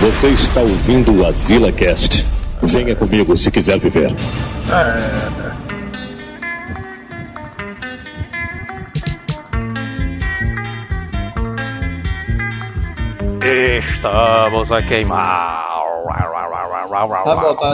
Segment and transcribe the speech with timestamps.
[0.00, 2.24] Você está ouvindo o Azila Cast.
[2.62, 4.12] Venha comigo se quiser viver.
[13.42, 15.66] Estamos a queimar.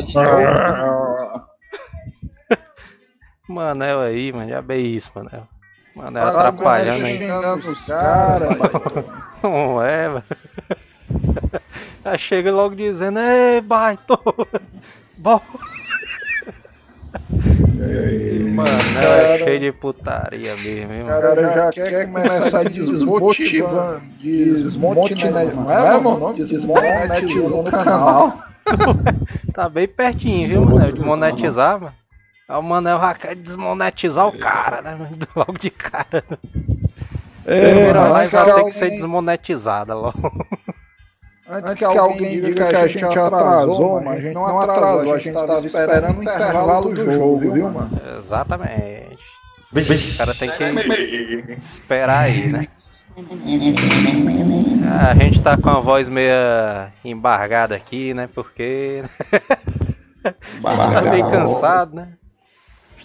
[0.07, 1.45] De novo.
[3.49, 4.49] Manel aí, mano.
[4.49, 5.47] Já bem isso, Manel.
[5.95, 7.19] Manel Tá atrapalhando aí.
[7.87, 8.59] caras.
[9.43, 10.25] Não é, mano.
[12.05, 14.19] Já chega logo dizendo, ei, baito.
[15.17, 15.41] Bom.
[18.55, 18.73] Manel
[19.03, 19.39] é Cara.
[19.39, 21.21] cheio de putaria mesmo, hein, O mano.
[21.21, 26.35] cara já quer começar desmotivando, desmonetizando, não é, mano?
[26.35, 28.39] Desmonetizando o canal.
[29.53, 30.93] Tá bem pertinho, viu, Manel?
[30.93, 31.95] De monetizar, mano.
[32.49, 34.97] Aí o Manel já quer desmonetizar o cara, né?
[34.99, 35.17] mano?
[35.35, 36.25] Logo de cara.
[37.45, 40.47] Primeira mas live vai ter que ser desmonetizada logo.
[41.55, 45.33] Antes que alguém diga que a gente atrasou, mas a gente não atrasou, a gente
[45.35, 47.91] tava esperando o intervalo do jogo, viu, mano?
[48.19, 49.19] Exatamente.
[49.73, 52.67] O cara tem que esperar aí, né?
[54.87, 58.29] Ah, A gente tá com a voz meia embargada aqui, né?
[58.35, 59.05] Porque
[60.25, 62.09] a gente tá meio cansado, né?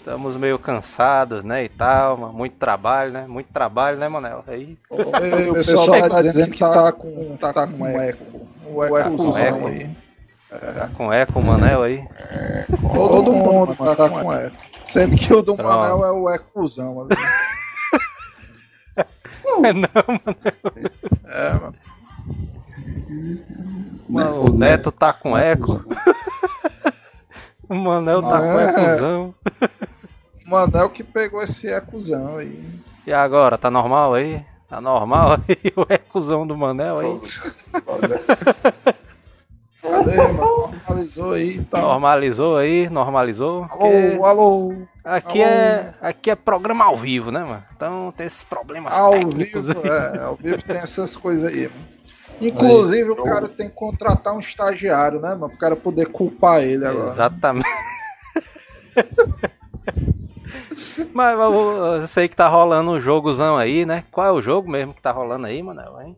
[0.00, 1.64] Estamos meio cansados, né?
[1.64, 3.26] E tal, muito trabalho, né?
[3.28, 4.42] Muito trabalho, né, Manel?
[4.48, 8.48] Aí, O pessoal tá dizendo que tá com, tá com eco.
[8.64, 9.66] O ecozão eco.
[9.66, 9.90] aí.
[10.48, 12.02] tá com eco o Manel aí.
[12.94, 14.56] Todo mundo mano, tá com eco.
[14.86, 15.68] Sendo que o do Pronto.
[15.70, 17.10] Manel é o ecozão ali.
[19.44, 19.62] Não,
[21.28, 21.74] É, mano.
[24.08, 25.84] mano, o Neto tá com eco.
[27.70, 28.70] O Manel tá com É.
[28.70, 29.34] ecozão.
[30.44, 32.68] O Manel que pegou esse ecozão aí.
[33.06, 34.44] E agora, tá normal aí?
[34.68, 37.20] Tá normal aí o ecozão do Manel aí?
[39.82, 40.16] Cadê?
[40.32, 41.80] Normalizou aí tal.
[41.82, 42.90] Normalizou aí?
[42.90, 43.66] Normalizou?
[43.70, 44.74] Alô, alô.
[45.04, 45.50] aqui alô.
[45.52, 47.64] é, aqui é programa ao vivo, né, mano?
[47.74, 49.90] Então tem esses problemas Ao técnicos vivo, aí.
[50.18, 51.89] é, ao vivo tem essas coisas aí, mano.
[52.40, 55.50] Inclusive, o cara tem que contratar um estagiário, né, mano?
[55.50, 57.06] Pro cara poder culpar ele agora.
[57.08, 57.66] Exatamente.
[61.12, 64.04] Mas eu, eu sei que tá rolando um jogozão aí, né?
[64.10, 66.00] Qual é o jogo mesmo que tá rolando aí, Manel?
[66.00, 66.16] Hein?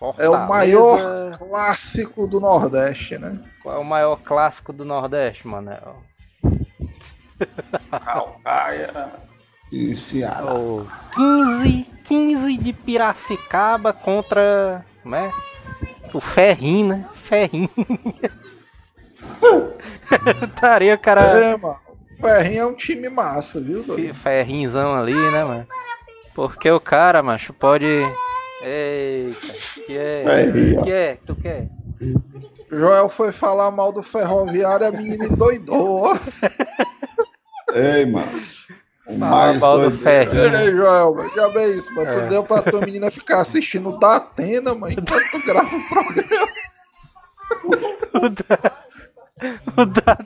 [0.00, 3.38] É o Fortaleza- maior clássico do Nordeste, né?
[3.62, 5.96] Qual é o maior clássico do Nordeste, Manel?
[8.04, 9.12] Calcaia
[9.72, 10.54] e Ceará.
[10.54, 14.84] O 15, 15 de Piracicaba contra.
[15.06, 15.32] Como é?
[16.12, 17.08] O Ferrinho, né?
[17.14, 17.70] Ferrinho.
[20.42, 21.20] Estaria o cara.
[21.20, 21.78] É, mano.
[22.18, 24.12] O Ferrinho é um time massa, viu, doido?
[24.12, 25.66] Ferrinzão ali, né, mano?
[26.34, 27.86] Porque o cara, macho, pode.
[28.64, 29.46] Eita,
[29.86, 30.24] que é?
[30.26, 30.82] Ferrinho.
[30.82, 31.18] que é?
[31.24, 31.68] Tu quer?
[32.68, 36.18] Joel foi falar mal do Ferroviário, a menina endoidou.
[37.72, 38.40] Ei, mano.
[39.06, 40.56] O mais mal do doido-.
[40.56, 42.10] Ei, Joel, já vê isso, mano.
[42.10, 42.12] É.
[42.12, 45.88] Tu deu pra tua menina ficar assistindo o da Atena, mano, enquanto tu grava o
[45.88, 46.48] programa.
[48.14, 48.72] O da.
[49.76, 50.18] O da.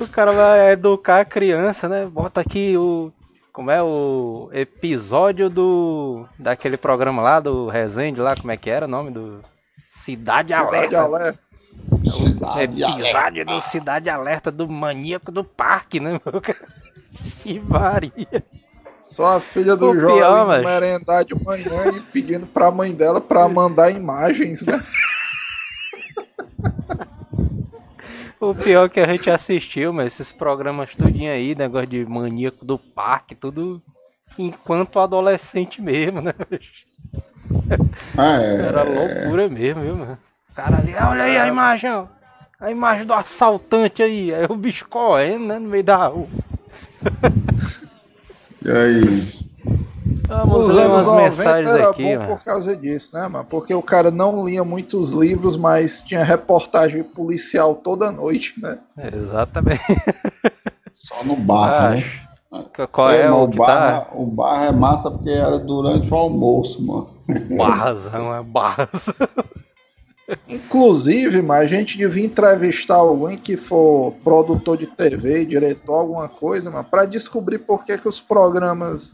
[0.00, 2.04] O cara vai educar a criança, né?
[2.06, 3.10] Bota aqui o.
[3.52, 6.26] Como é o episódio do.
[6.38, 9.40] Daquele programa lá, do Resende lá, como é que era o nome do.
[9.88, 11.00] Cidade Cidade Alerta.
[11.00, 11.48] Alerta.
[12.04, 16.20] Cidade Episódio do Cidade Alerta do maníaco do parque, né?
[16.24, 16.58] meu cara?
[17.42, 18.44] Que varia.
[19.02, 22.94] Só a filha do O Joel pior, mas- merendar de manhã e pedindo pra mãe
[22.94, 24.80] dela pra mandar imagens, né?
[28.40, 32.64] O pior é que a gente assistiu, mas esses programas tudinho aí, negócio de maníaco
[32.64, 33.82] do parque, tudo
[34.38, 36.32] enquanto adolescente mesmo, né?
[36.48, 36.86] bicho?
[38.16, 38.54] Ah, é.
[38.60, 40.16] Era loucura mesmo, viu, mano?
[40.50, 42.06] O cara ali, "Ah, olha aí a imagem, ó.
[42.60, 44.32] A imagem do assaltante aí.
[44.32, 46.28] Aí o bicho correndo, né, no meio da rua.
[48.64, 49.28] E aí?
[50.26, 52.36] Vamos Os ler umas 90 mensagens era aqui, bom mano.
[52.36, 53.44] por causa disso, né, mano?
[53.48, 58.78] Porque o cara não lia muitos livros, mas tinha reportagem policial toda noite, né?
[59.14, 59.82] Exatamente.
[60.94, 62.04] Só no bar, né?
[62.90, 64.08] Qual é, mas o o que bar, tá?
[64.14, 67.10] O bar é massa porque era durante o almoço, mano.
[67.56, 69.06] Barrazão, é barras.
[70.46, 76.70] Inclusive, mas a gente devia entrevistar alguém que for produtor de TV, diretor, alguma coisa,
[76.70, 79.12] mano, pra descobrir por que, que os programas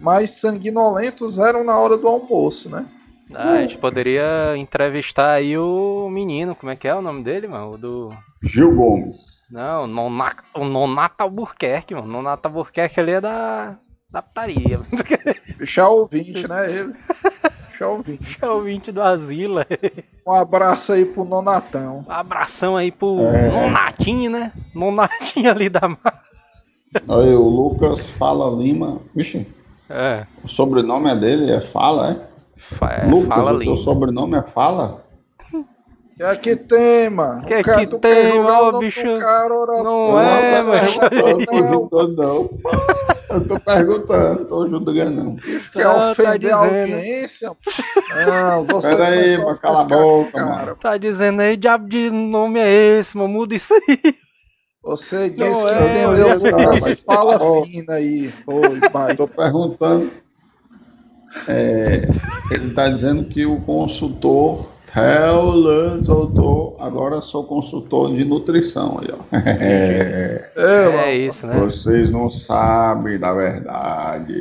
[0.00, 2.86] mais sanguinolentos eram na hora do almoço, né?
[3.34, 7.46] Ah, a gente poderia entrevistar aí o menino, como é que é o nome dele,
[7.46, 7.72] mano?
[7.72, 8.10] O do.
[8.42, 9.42] Gil Gomes.
[9.50, 12.06] Não, o Nonato, o Nonato Albuquerque, mano.
[12.06, 13.78] O Nonato Albuquerque ali é da.
[14.10, 14.80] da putaria.
[15.56, 16.70] Bicho é ouvinte, né?
[16.70, 16.94] Ele.
[17.82, 18.38] É ouvinte.
[18.40, 19.66] É ouvinte do Asila.
[20.26, 22.04] Um abraço aí pro Nonatão.
[22.08, 23.48] Um abração aí pro É.
[23.50, 24.52] Nonatinho, né?
[24.74, 26.14] Nonatinho ali da mata.
[26.94, 29.00] Aí o Lucas Fala Lima.
[29.14, 29.46] Vixe,
[29.90, 32.16] É, o sobrenome é dele, é Fala, é?
[32.56, 33.82] fa- é, Lucas, fala o teu ali.
[33.82, 35.02] sobrenome é Fala?
[36.14, 37.44] Que é que tem, mano?
[37.46, 39.02] Que O é que tem, ó, o bicho?
[39.18, 40.62] cara, ora, Não pô, é,
[40.92, 42.08] tá Tô não.
[42.08, 42.50] não.
[43.34, 45.36] Eu tô perguntando, tô julgando, não.
[45.36, 46.36] Quer Não, tá ofender a
[46.66, 46.92] dizendo.
[46.94, 47.56] audiência?
[48.26, 50.76] Não, você Pera aí, começou mas cala a boca, o mano.
[50.76, 53.28] Tá dizendo aí, diabo de nome é esse, mano?
[53.28, 54.14] Muda isso aí.
[54.84, 57.64] Você disse Não que é, entendeu mas- Lucas mas- fala Ó.
[57.64, 58.32] fina aí.
[58.44, 59.14] Foi, vai.
[59.14, 60.10] Tô perguntando.
[61.48, 62.08] É,
[62.50, 69.18] ele tá dizendo que o consultor Helen soltou, agora sou consultor de nutrição aí, ó.
[69.36, 70.98] É, É, mano.
[70.98, 71.58] É isso, né?
[71.58, 74.34] vocês não sabem da verdade.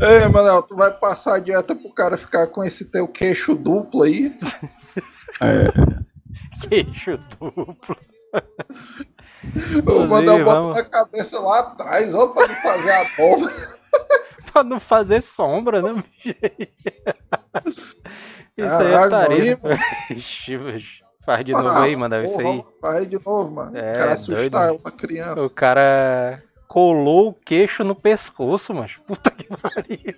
[0.00, 4.02] Ei, Manel, tu vai passar a dieta pro cara ficar com esse teu queixo duplo
[4.04, 4.32] aí?
[6.68, 7.76] Queixo duplo.
[9.86, 13.52] O Manel bota vamos- na cabeça lá atrás, ó, pra não fazer a bola.
[14.52, 16.34] pra não fazer sombra, né, bicho?
[17.66, 19.68] Isso aí é tarefa.
[19.68, 19.80] mano.
[21.24, 22.24] Faz de novo aí, mano.
[22.24, 22.64] Isso aí.
[22.80, 23.76] Vai de novo, mano.
[23.76, 24.80] É, Quero doido, assustar mano.
[24.82, 25.42] uma criança.
[25.42, 30.14] O cara colou o queixo no pescoço, mas puta que pariu.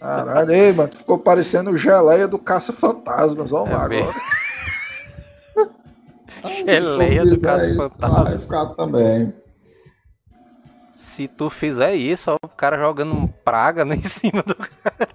[0.00, 4.14] Caralho, ei, mano, tu ficou parecendo o geleia do Caça-Fantasmas, ó, É lá bem- agora.
[6.64, 8.24] Geleia do Caça-Fantasma.
[8.24, 9.34] Vai ficar também.
[10.94, 15.08] Se tu fizer isso, ó, o cara jogando um praga né, em cima do cara.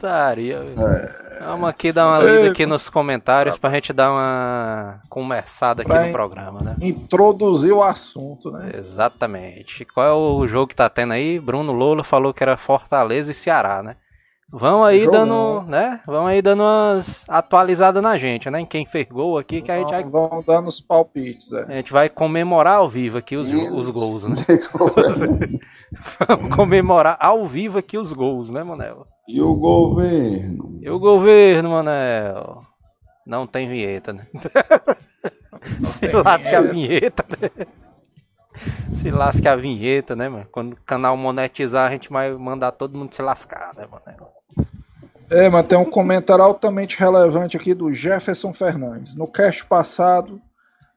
[0.00, 0.60] Taria.
[0.60, 0.82] velho.
[0.82, 5.90] É, Vamos aqui dar uma lida aqui nos comentários pra gente dar uma conversada aqui
[5.90, 6.76] Pra no programa, né?
[6.80, 8.72] Introduzir o assunto, né?
[8.74, 9.84] Exatamente.
[9.84, 11.38] Qual é o jogo que tá tendo aí?
[11.40, 13.96] Bruno Lolo falou que era Fortaleza e Ceará, né?
[14.52, 16.00] Vão aí dando, né?
[16.04, 18.60] Vão aí dando umas atualizadas na gente, né?
[18.60, 21.62] Em quem fez gol aqui, que a gente vai, Vão dando os palpites, é.
[21.62, 23.74] a gente vai comemorar ao vivo aqui os, Isso.
[23.76, 24.34] os gols, né?
[26.28, 29.06] Vamos comemorar ao vivo aqui os gols, né, Manel?
[29.32, 30.80] E o governo?
[30.82, 32.62] E o governo, Manel?
[33.24, 34.26] Não tem vinheta, né?
[35.86, 37.66] Se tem lasca a vinheta, né?
[38.92, 40.48] Se lasca a vinheta, né, mano?
[40.50, 44.32] Quando o canal monetizar, a gente vai mandar todo mundo se lascar, né, Manel?
[45.30, 49.14] É, mas tem um comentário altamente relevante aqui do Jefferson Fernandes.
[49.14, 50.42] No cast passado,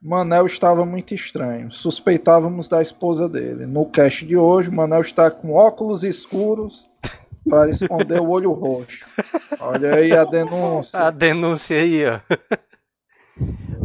[0.02, 1.72] Manel estava muito estranho.
[1.72, 3.68] Suspeitávamos da esposa dele.
[3.68, 6.92] No cast de hoje, Manel está com óculos escuros
[7.50, 9.06] para esconder o olho roxo.
[9.60, 11.00] Olha aí a denúncia.
[11.00, 12.20] A denúncia aí, ó.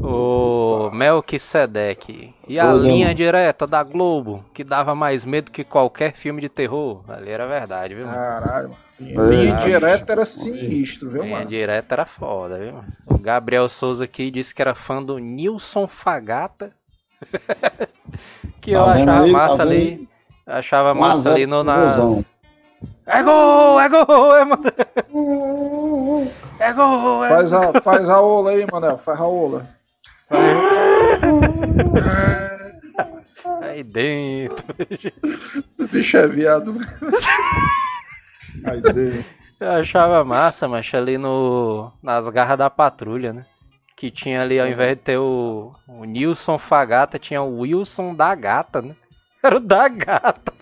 [0.00, 2.34] O Melquisedeque.
[2.46, 7.02] E a linha direta da Globo, que dava mais medo que qualquer filme de terror.
[7.08, 8.06] Ali era verdade, viu?
[8.06, 8.16] mano?
[8.16, 8.78] Caralho, mano.
[9.00, 11.50] É, Linha direta era sinistro, viu, Linha mano?
[11.50, 12.74] direta era foda, viu?
[12.74, 12.92] mano?
[13.06, 16.72] O Gabriel Souza aqui disse que era fã do Nilson Fagata.
[18.60, 19.38] que eu Tá achava aí?
[19.38, 19.72] Tá massa vendo?
[19.72, 20.08] ali.
[20.46, 22.28] Achava massa zero ali no, nas.
[23.06, 23.80] É gol!
[23.80, 24.36] É gol!
[24.36, 24.62] É, mano.
[26.60, 27.24] é gol!
[27.24, 28.98] É Faz a, faz a ola aí, Manel.
[28.98, 29.68] Faz a ola.
[33.62, 34.64] Aí dentro.
[34.90, 35.12] Esse
[35.90, 36.76] bicho é viado.
[38.64, 39.24] Aí dele.
[39.60, 43.46] Eu achava massa, mas ali no nas garras da patrulha, né?
[43.96, 48.32] Que tinha ali, ao invés de ter o, o Nilson Fagata, tinha o Wilson da
[48.34, 48.94] Gata, né?
[49.42, 50.52] Era o da Gata.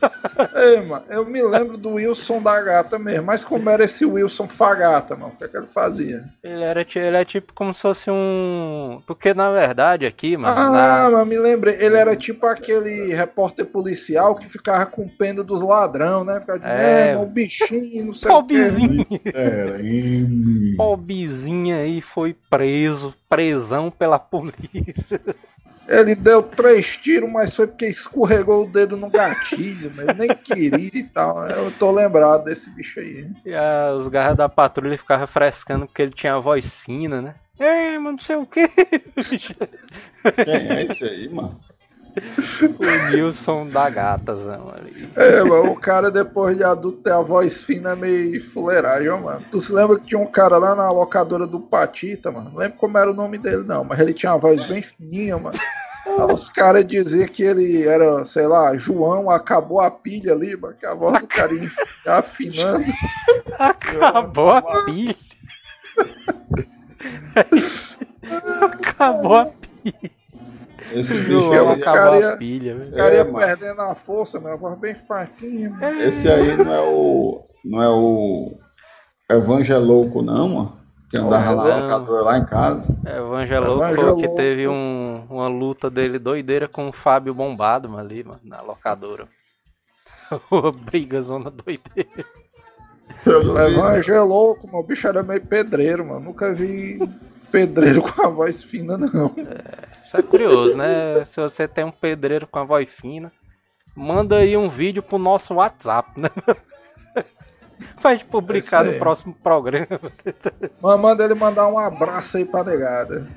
[0.54, 3.26] Ei, mano, eu me lembro do Wilson da gata mesmo.
[3.26, 5.32] Mas como era esse Wilson Fagata, mano?
[5.34, 6.24] O que, é que ele fazia?
[6.42, 9.00] Ele era ele é tipo como se fosse um.
[9.06, 10.54] Porque na verdade aqui, mano.
[10.58, 11.76] Ah, na- mas me lembrei.
[11.80, 16.40] Ele era tipo aquele repórter policial que ficava com pena dos ladrão, né?
[16.40, 17.08] Ficava dizendo, É.
[17.08, 18.34] é, mano, o bichinho, não sei o
[19.80, 20.74] hein?
[20.76, 25.20] Pobrezinho aí foi preso, presão pela polícia.
[25.88, 30.90] Ele deu três tiros, mas foi porque escorregou o dedo no gatilho, mas nem queria
[30.92, 31.48] e tal.
[31.48, 33.26] Eu tô lembrado desse bicho aí.
[33.44, 37.34] E a- os garras da patrulha ficavam frescando porque ele tinha a voz fina, né?
[37.58, 38.68] É, mas não sei o que.
[38.68, 41.58] Quem é esse aí, mano?
[42.78, 45.10] o Nilson da Gatazão ali.
[45.16, 49.44] É, mano, o cara depois de adulto ter a voz fina meio fuleiragem, ó, mano.
[49.50, 52.50] Tu se lembra que tinha um cara lá na locadora do Patita, mano?
[52.50, 55.38] Não lembro como era o nome dele, não, mas ele tinha uma voz bem fininha,
[55.38, 55.58] mano.
[56.06, 60.74] Aí os caras diziam que ele era, sei lá, João, acabou a pilha ali, mano,
[60.74, 61.70] que a voz do cara ia
[62.06, 62.84] afinando.
[63.58, 65.16] Acabou a pilha.
[68.60, 70.17] Acabou a pilha.
[70.92, 72.76] Esse O bicho aí, acabou cara a pilha.
[72.76, 75.70] O cara É, ia perdendo a força, meu voz bem fraquinha.
[75.70, 76.02] mano.
[76.02, 77.44] esse aí não é o.
[77.64, 78.58] Não é o.
[79.30, 80.78] Evangelouco, não, mano.
[81.10, 81.82] Que andava lá, Não.
[81.82, 82.94] locador lá em casa.
[83.06, 83.94] É, o Angelouco Evangelouco.
[83.94, 88.40] falou que teve um, uma luta dele doideira com o Fábio Bombado, mano, ali, mano,
[88.44, 89.26] na locadora.
[90.84, 92.24] Briga zona doideira.
[93.24, 94.20] Eu não O é.
[94.78, 96.20] O bicho era meio pedreiro, mano.
[96.20, 96.98] Nunca vi
[97.50, 99.34] pedreiro com a voz fina, não.
[100.08, 101.22] Isso é curioso, né?
[101.26, 103.30] Se você tem um pedreiro com a voz fina,
[103.94, 106.30] manda aí um vídeo pro nosso WhatsApp, né?
[108.00, 110.00] Pra gente publicar É no próximo programa.
[110.82, 113.28] Mas manda ele mandar um abraço aí pra negada.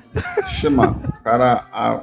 [1.08, 1.66] O cara.
[1.70, 2.00] A...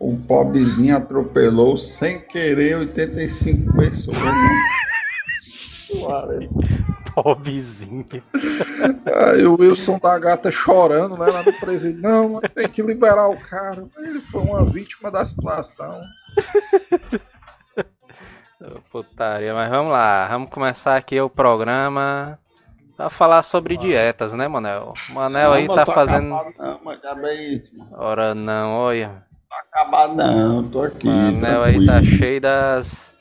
[0.00, 4.18] O pobrezinho atropelou sem querer 85 pessoas.
[6.02, 6.40] mano.
[7.22, 8.04] Pobrezinho.
[9.30, 11.26] Aí o Wilson da gata chorando, né?
[11.26, 12.00] Lá no presídio.
[12.00, 13.84] Não, mano, tem que liberar o cara.
[13.98, 16.00] Ele foi uma vítima da situação.
[18.90, 22.38] Putaria, mas vamos lá, vamos começar aqui o programa
[22.94, 24.92] pra falar sobre dietas, né, Manel?
[25.10, 26.34] Manel aí Não, tá tô fazendo.
[26.34, 27.90] Acabado, não, bem isso, mano.
[27.96, 29.24] Ora não, olha.
[29.50, 31.08] Acabado não, tô aqui.
[31.08, 33.14] Manel aí tá cheio das.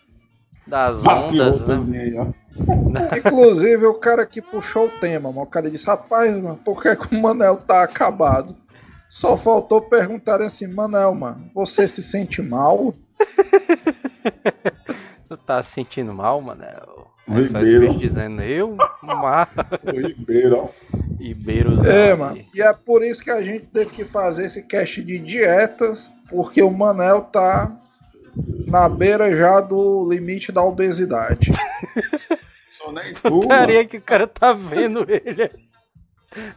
[0.69, 2.33] Das ondas, né?
[3.17, 5.43] Inclusive, o cara que puxou o tema, mano.
[5.43, 8.55] O cara disse, rapaz, mano, por que, que o Manel tá acabado?
[9.09, 12.93] Só faltou perguntar assim, Manel, mano, você se sente mal?
[15.27, 17.07] Tu tá se sentindo mal, Manel?
[17.27, 19.49] O É só esse bicho dizendo, eu, Mar,
[19.85, 20.69] O Ribeiro, ó.
[21.19, 21.83] Ibeiros.
[21.83, 22.39] É, mano.
[22.53, 26.61] E é por isso que a gente teve que fazer esse cast de dietas, porque
[26.61, 27.71] o Manel tá
[28.67, 31.51] na beira já do limite da obesidade.
[32.77, 33.41] Sou nem tu, mano.
[33.41, 35.51] Putaria que o cara tá vendo ele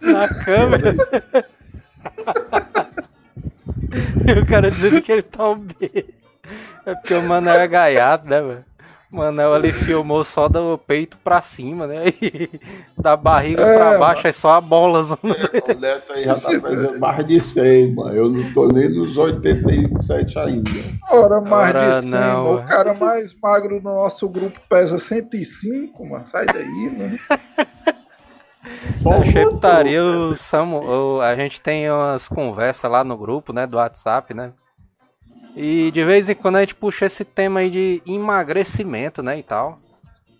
[0.00, 0.94] na câmera.
[4.26, 6.22] e o cara dizendo que ele tá obeso.
[6.84, 8.64] É porque o Manel é gaiato, né, velho?
[9.12, 12.04] O Manel ali filmou só do peito pra cima, né?
[12.22, 12.48] E
[12.96, 15.02] da barriga É, pra baixo é só a bola.
[15.02, 15.18] zona.
[15.22, 18.14] O Neto aí já tá fazendo mais de 100, mano.
[18.14, 20.70] Eu não tô nem nos 87 ainda.
[21.10, 22.58] Ora, mais Ora, de 100, não, mano.
[22.60, 22.62] é.
[22.62, 26.24] O cara mais magro do nosso grupo pesa 105, mano.
[26.26, 27.18] Sai daí, mano.
[28.98, 30.32] Só o putaria, motor.
[30.32, 34.52] o Samu, o- a gente tem umas conversas lá no grupo, né, do WhatsApp, né?
[35.54, 39.42] E de vez em quando a gente puxa esse tema aí de emagrecimento, né, e
[39.42, 39.76] tal.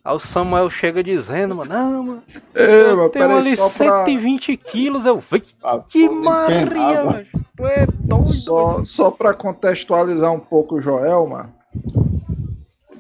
[0.05, 2.23] Aí o Samuel chega dizendo, mano, não, mano,
[2.55, 5.45] É, eu tenho ali só pra, 120 quilos, eu vi.
[5.63, 7.27] Ah, Que Maria, mano.
[7.57, 8.33] Tu é doido.
[8.33, 11.55] só, só pra contextualizar um pouco o Joel, mano.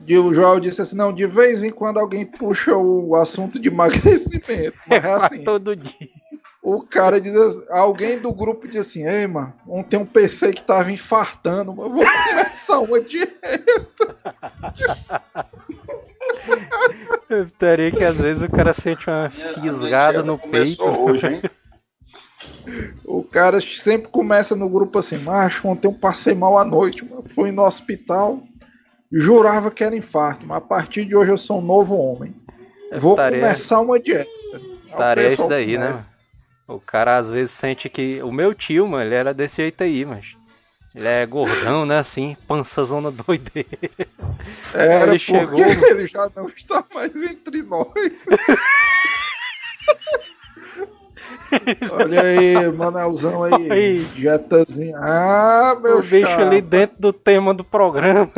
[0.08, 4.76] O Joel disse assim, não, de vez em quando alguém puxa o assunto de emagrecimento.
[4.86, 6.08] Mas é Faz assim, todo dia.
[6.62, 10.62] O cara diz assim, alguém do grupo diz assim, ei, mano, ontem um PC que
[10.62, 14.16] tava infartando, mas vou começar uma dieta.
[17.28, 20.84] Eu teria que às vezes o cara sente uma A fisgada no peito.
[20.84, 21.42] hoje, hein?
[23.04, 27.24] O cara sempre começa no grupo assim, macho, ontem eu passei mal à noite, mano.
[27.34, 28.40] fui no hospital,
[29.10, 32.34] jurava que era infarto, mas a partir de hoje eu sou um novo homem.
[32.98, 34.30] Vou Tarefa- começar uma dieta.
[34.54, 35.86] Aí o Tarefa é isso daí, né?
[35.86, 35.98] começa.
[36.04, 36.11] mano?
[36.74, 38.22] O cara às vezes sente que.
[38.22, 40.34] O meu tio, mano, ele era desse jeito aí, mas.
[40.94, 41.98] Ele é gordão, né?
[41.98, 43.66] Assim, pança zona doideira.
[44.74, 47.88] Era Ele chegou- ele já não está mais entre nós.
[51.90, 54.04] Olha aí, Manelzão aí, Aí.
[54.14, 54.96] dietazinha.
[54.98, 56.42] Ah, meu o bicho chapa.
[56.42, 58.30] ali dentro do tema do programa.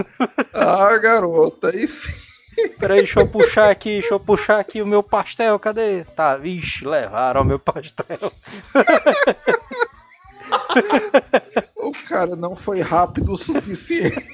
[0.52, 2.12] Ah, garota, aí sim.
[2.78, 6.04] Peraí, deixa eu puxar aqui, deixa eu puxar aqui o meu pastel, cadê?
[6.04, 8.06] Tá, vixe, levaram o meu pastel.
[11.76, 14.24] O cara não foi rápido o suficiente.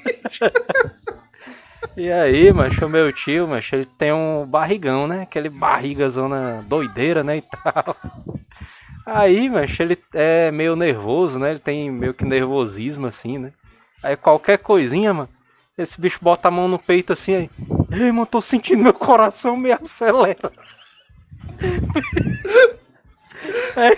[1.97, 5.23] E aí, macho, meu tio, macho, ele tem um barrigão, né?
[5.23, 7.37] Aquele barriga zona doideira, né?
[7.37, 7.95] E tal.
[9.05, 11.51] Aí, macho, ele é meio nervoso, né?
[11.51, 13.51] Ele tem meio que nervosismo, assim, né?
[14.03, 15.29] Aí qualquer coisinha, mano,
[15.77, 17.49] esse bicho bota a mão no peito assim, aí.
[17.91, 20.51] Ei, mano, tô sentindo meu coração me acelera.
[23.75, 23.97] aí,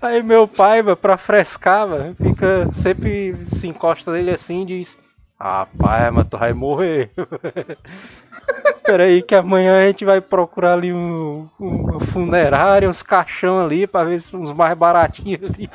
[0.00, 4.98] aí meu pai, mano, pra frescar, mano, fica sempre se encosta nele assim e diz.
[5.38, 7.10] Rapaz, mas tu vai morrer.
[8.84, 14.04] Peraí que amanhã a gente vai procurar ali um, um funerário, uns caixão ali, pra
[14.04, 15.68] ver se uns mais baratinhos ali.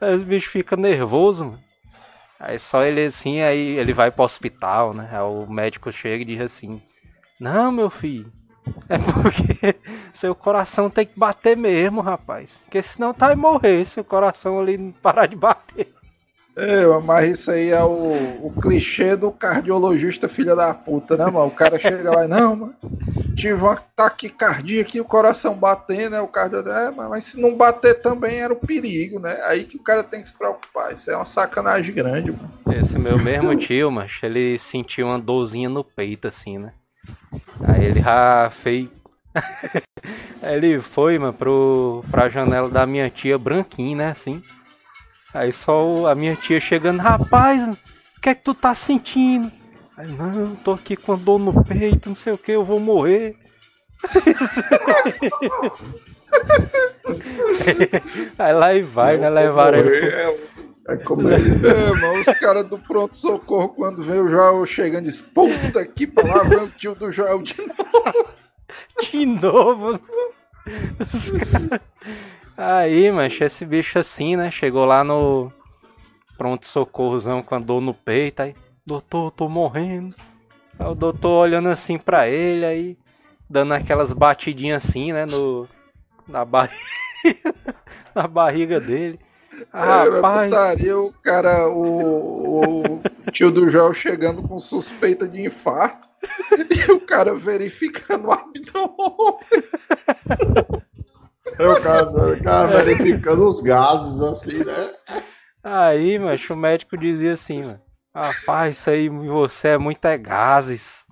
[0.00, 1.71] Aí os bichos ficam nervosos, mano.
[2.44, 5.08] Aí só ele assim, aí ele vai pro hospital, né?
[5.12, 6.82] Aí o médico chega e diz assim:
[7.38, 8.32] Não, meu filho,
[8.88, 9.76] É porque
[10.12, 12.62] seu coração tem que bater mesmo, rapaz.
[12.64, 15.86] Porque senão tá vai morrer se o coração ali não parar de bater.
[16.56, 21.46] É, mas isso aí é o, o clichê do cardiologista filha da puta, né, mano?
[21.46, 22.74] O cara chega lá e, não, mano,
[23.34, 26.20] tive um ataque cardíaco aqui, o coração batendo, né?
[26.20, 29.40] O cardiologista, é, mas se não bater também era o perigo, né?
[29.44, 30.92] Aí que o cara tem que se preocupar.
[30.92, 32.52] Isso é uma sacanagem grande, mano.
[32.70, 36.72] Esse meu mesmo tio, mas ele sentiu uma dorzinha no peito, assim, né?
[37.66, 38.88] Aí ele já fez.
[40.42, 44.10] ele foi, mano, pro, pra janela da minha tia branquinha, né?
[44.10, 44.42] Assim.
[45.32, 49.61] Aí só a minha tia chegando, rapaz, o que é que tu tá sentindo?
[50.02, 53.36] Aí, não, tô aqui com dor no peito, não sei o que, eu vou morrer.
[58.36, 59.30] Aí lá e vai, né?
[59.30, 60.10] Levaram ele.
[60.10, 60.40] Pro...
[60.88, 61.52] É como ele.
[61.68, 66.42] É, mas os caras do pronto-socorro, quando vem o Joel chegando, diz: Puta que lá
[66.42, 68.28] vem o tio do Joel de novo.
[69.00, 70.00] De novo.
[71.48, 71.80] Cara...
[72.56, 74.50] Aí, mas esse bicho assim, né?
[74.50, 75.52] Chegou lá no
[76.36, 78.42] pronto-socorrozão com a dor no peito.
[78.42, 80.16] Aí, doutor, tô morrendo.
[80.78, 82.98] Aí o doutor olhando assim pra ele, aí
[83.48, 85.26] dando aquelas batidinhas assim, né?
[85.26, 85.68] No,
[86.26, 86.78] na, barriga,
[88.14, 89.20] na barriga dele.
[89.72, 90.50] Ah, é, rapaz.
[90.50, 96.08] Putaria, o cara, o, o tio do Joel chegando com suspeita de infarto
[96.70, 99.38] e o cara verificando o abdômen.
[101.58, 104.94] É o cara, o cara verificando os gases assim, né?
[105.62, 107.80] Aí, mas o médico dizia assim, mano.
[108.14, 111.06] Rapaz, isso aí em você é muito é gases.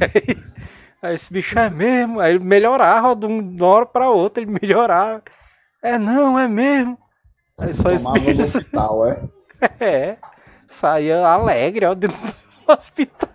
[0.00, 0.36] Aí,
[1.02, 2.18] aí, esse bicho é mesmo.
[2.18, 5.22] Aí ele melhorava de uma hora pra outra, ele melhorava.
[5.82, 6.98] É não, é mesmo.
[7.58, 8.34] Aí só esse bicho.
[8.34, 9.22] No hospital, é?
[9.78, 10.16] É.
[10.66, 12.32] Saía alegre ó, dentro do
[12.72, 13.28] hospital.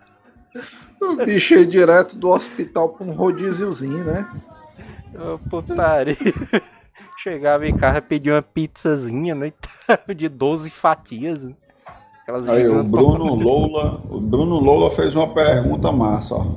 [0.99, 4.27] O bicho ia direto do hospital pra um rodíziozinho, né?
[5.13, 6.15] Oh, putaria.
[7.17, 9.53] Chegava em casa, pedia uma pizzazinha, né?
[10.15, 11.47] De 12 fatias.
[12.25, 16.55] Aquelas Aí, o Bruno Lola, o Bruno Lola fez uma pergunta massa, ó.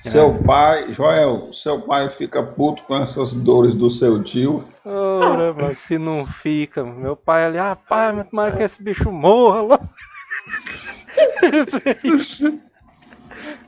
[0.00, 0.38] Seu é.
[0.38, 4.64] pai, Joel, seu pai fica puto com essas dores do seu tio?
[4.82, 9.60] Ora, mas se não fica, meu pai ali, ah, pai, mas que esse bicho morra
[9.68, 9.88] logo.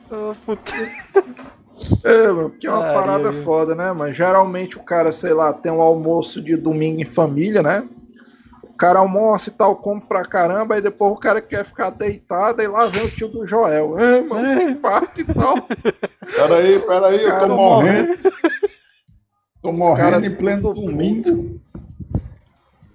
[0.09, 0.73] oh, puta.
[2.03, 3.93] É, mano, porque é uma parada foda, né?
[3.93, 7.87] Mas geralmente o cara, sei lá, tem um almoço de domingo em família, né?
[8.77, 12.67] Cara almoça e tal, come pra caramba, aí depois o cara quer ficar deitado, e
[12.67, 13.97] lá vem o tio do Joel.
[13.97, 14.71] É, mano, é.
[14.71, 15.61] infarto e tal.
[16.35, 18.17] Peraí, peraí, eu tô morrendo.
[19.61, 21.59] Tô morrendo em pleno domingo.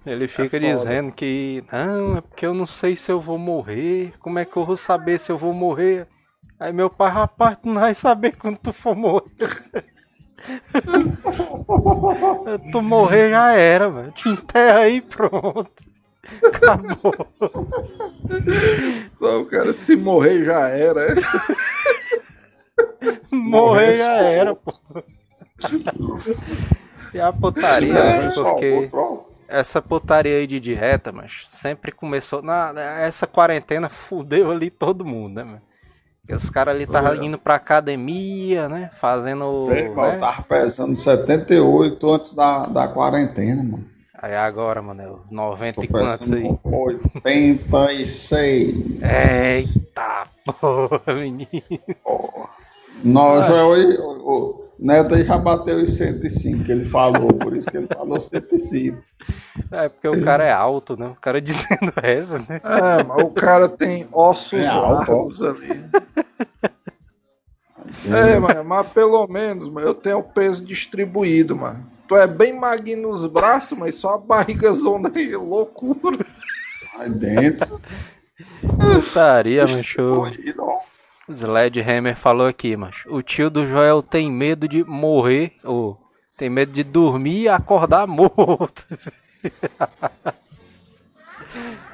[0.05, 4.13] Ele fica é dizendo que não, é porque eu não sei se eu vou morrer.
[4.19, 6.07] Como é que eu vou saber se eu vou morrer?
[6.59, 9.25] Aí meu pai, rapaz, tu não vai saber quando tu for morrer.
[12.71, 14.11] tu morrer já era, mano.
[14.11, 15.71] Te enterra aí pronto.
[16.45, 17.27] Acabou.
[19.17, 21.11] Só o cara se morrer já era.
[21.11, 21.15] É?
[23.31, 24.71] morrer já era, pô.
[27.13, 28.89] E a putaria, é, porque
[29.47, 32.41] essa putaria aí de dieta, mas sempre começou.
[32.41, 35.61] Na, essa quarentena fudeu ali todo mundo, né, mano?
[36.29, 38.89] Os caras ali estavam indo pra academia, né?
[38.93, 39.69] Fazendo.
[39.71, 40.17] Ei, né?
[40.19, 43.91] Tava pesando 78 antes da, da quarentena, mano.
[44.21, 46.43] Aí agora, mano, 90 é e quantos aí?
[46.63, 49.01] 86.
[49.01, 50.25] Eita
[50.61, 51.47] porra, menino.
[52.03, 52.49] Porra.
[53.03, 58.99] Nós, o Neto já bateu os 105, ele falou, por isso que ele falou 105.
[59.71, 61.05] É, porque o cara é alto, né?
[61.05, 62.59] O cara dizendo essa, né?
[62.63, 65.85] É, mas o cara tem ossos é largos ali.
[68.07, 71.85] É, mano, mas pelo menos, mano, eu tenho o peso distribuído, mano.
[72.07, 76.25] Tu é bem magrinho nos braços, mas só a barriga zona aí, loucura.
[76.97, 77.79] Aí dentro.
[78.79, 80.25] Putaria, macho.
[81.35, 85.97] Sledgehammer falou aqui, mas o tio do Joel tem medo de morrer, ou
[86.37, 88.85] tem medo de dormir e acordar morto.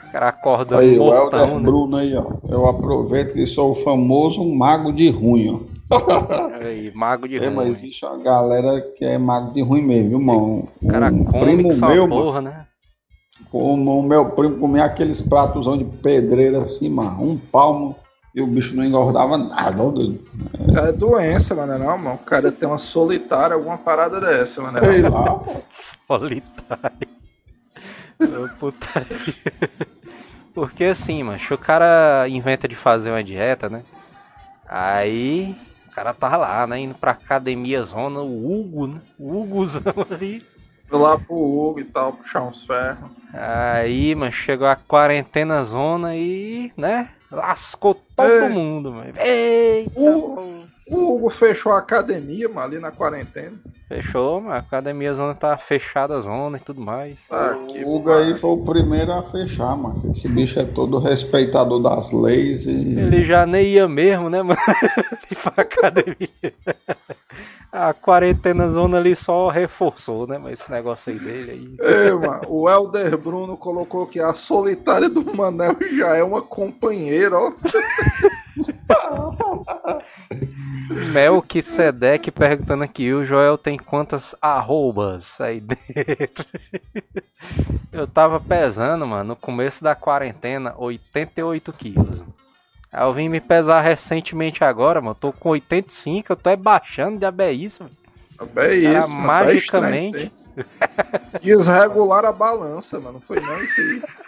[0.08, 1.60] o cara acorda aí, mortão, o Helder né?
[1.60, 2.26] Bruno aí, ó.
[2.48, 5.78] Eu aproveito que sou o famoso mago de ruim, ó.
[6.60, 7.56] Aí, mago de é, ruim.
[7.56, 10.68] Mas existe uma galera que é mago de ruim mesmo, viu, irmão?
[10.82, 12.66] O cara um come primo que meu, porra, né?
[13.50, 17.96] Como o meu primo comia aqueles pratos de pedreira assim, mano, um palmo
[18.38, 20.24] e o bicho não engordava nada, ó, doido.
[20.68, 22.16] Isso é doença, mano, não, mano.
[22.18, 24.78] O cara tem uma solitária, alguma parada dessa, mano.
[24.80, 25.42] Sei lá,
[26.08, 27.08] Solitário.
[28.60, 29.34] Putaria.
[30.54, 33.82] Porque assim, mano, o cara inventa de fazer uma dieta, né?
[34.70, 35.56] Aí
[35.88, 36.80] o cara tava lá, né?
[36.80, 39.02] Indo pra academia zona, o Hugo, né?
[39.18, 40.46] O Hugozão ali.
[40.88, 43.10] Fui lá pro Hugo e tal, puxar uns ferros.
[43.34, 47.10] Aí, mano, chegou a quarentena zona e, né?
[47.30, 48.50] Lascou todo É.
[48.50, 49.14] mundo, mano.
[49.18, 50.57] Eita, O-.
[50.90, 53.54] O Hugo fechou a academia, mano, ali na quarentena.
[53.88, 54.54] Fechou, mano.
[54.54, 57.28] A academia zona tá fechada a zona e tudo mais.
[57.70, 60.12] Que O Hugo aí foi o primeiro a fechar, mano.
[60.12, 62.72] Esse bicho é todo respeitador das leis e.
[62.72, 64.60] Ele já nem ia mesmo, né, mano?
[65.32, 66.54] Ir pra academia.
[67.72, 70.38] A quarentena zona ali só reforçou, né?
[70.42, 71.76] Mas esse negócio aí dele aí.
[71.80, 77.38] É, mano, o Helder Bruno colocou que a solitária do Manel já é uma companheira,
[77.38, 77.52] ó.
[81.12, 86.46] Melquisedeque perguntando aqui, o Joel tem quantas arrobas aí dentro?
[87.92, 92.24] Eu tava pesando, mano, no começo da quarentena, 88 quilos.
[92.92, 95.16] Aí eu vim me pesar recentemente agora, mano.
[95.16, 97.96] Tô com 85, eu tô é baixando, é isso, mano.
[98.56, 100.06] É isso, mano, tá magicamente.
[100.06, 100.32] estranho.
[101.42, 103.14] Desregular a balança, mano.
[103.14, 104.02] Não foi não isso aí.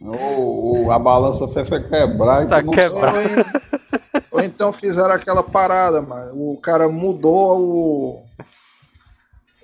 [0.00, 3.16] Ou, ou a balança foi, quebrar e Tá tu não quebrado.
[3.16, 6.52] Ou, en- ou então fizeram aquela parada, mano.
[6.52, 8.22] O cara mudou o,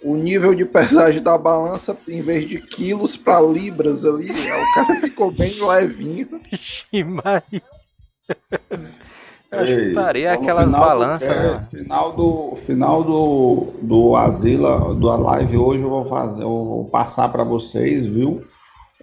[0.02, 4.30] o nível de pesagem da balança em vez de quilos pra libras ali.
[4.30, 6.40] O cara ficou bem levinho.
[9.52, 11.68] Eu chutaria aquelas final do- balanças, é, né?
[11.70, 17.28] Final do final do do Asila, da live hoje eu vou fazer, eu vou passar
[17.30, 18.44] para vocês, viu?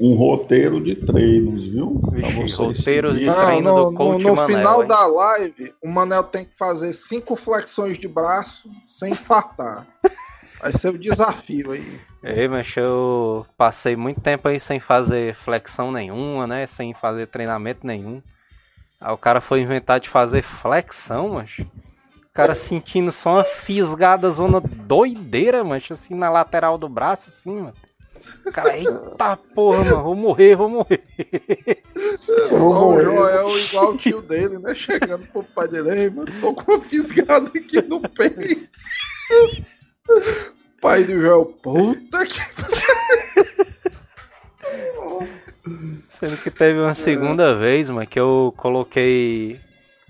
[0.04, 2.02] Um roteiro de treinos, viu?
[2.12, 3.26] Vixe, roteiros de.
[3.26, 4.88] Não, treino no, do coach no, no Manel, final hein?
[4.88, 9.86] da live, o Manel tem que fazer cinco flexões de braço sem fartar.
[10.60, 12.00] Vai ser o desafio aí.
[12.24, 16.66] Ei, mas eu passei muito tempo aí sem fazer flexão nenhuma, né?
[16.66, 18.24] Sem fazer treinamento nenhum.
[19.00, 24.32] Aí o cara foi inventar de fazer flexão, mas o cara sentindo só uma fisgada
[24.32, 27.74] zona doideira, mancha, assim na lateral do braço, assim, mano.
[28.46, 31.02] O cara, eita porra, mano, vou morrer, vou morrer.
[32.20, 34.76] Só o Joel igual o tio dele, né?
[34.76, 38.70] Chegando pro pai dele, ei, mano, tô com uma fisgada aqui no peito.
[40.82, 42.42] Pai do Joel, puta que.
[46.10, 49.60] Sendo que teve uma segunda vez, mano, que eu coloquei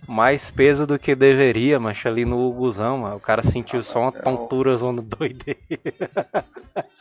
[0.08, 3.16] mais peso do que deveria, mancha, ali no Huguzão, mano.
[3.16, 5.60] O cara sentiu só uma tontura zona doideira.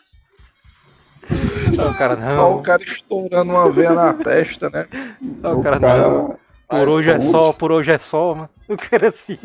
[1.31, 4.87] O cara, Só não, o cara estourando uma veia na testa, né?
[5.23, 6.37] O cara, O cara- não,
[6.69, 8.49] por hoje é só, por hoje é só, mano.
[8.69, 9.39] O cara assim.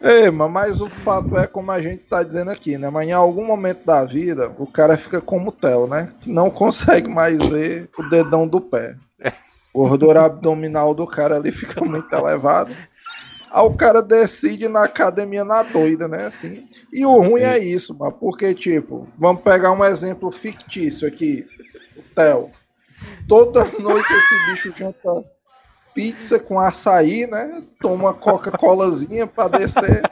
[0.00, 2.88] Ei, mas, mas o fato é como a gente tá dizendo aqui, né?
[2.88, 6.12] Mas em algum momento da vida, o cara fica como o Theo, né?
[6.20, 8.96] Que não consegue mais ver o dedão do pé.
[9.72, 12.74] O gordura abdominal do cara ali fica muito elevado.
[13.54, 16.26] Aí o cara decide na academia na doida, né?
[16.26, 16.68] Assim.
[16.92, 18.10] E o ruim é isso, mano.
[18.10, 21.46] Porque, tipo, vamos pegar um exemplo fictício aqui.
[21.96, 22.50] O Theo.
[23.28, 25.24] Toda noite esse bicho janta
[25.94, 27.62] pizza com açaí, né?
[27.80, 30.02] Toma Coca-Colazinha pra descer.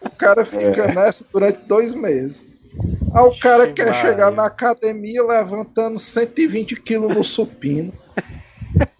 [0.00, 2.46] O cara fica nessa durante dois meses.
[3.12, 7.92] Aí o cara quer chegar na academia levantando 120 quilos no supino.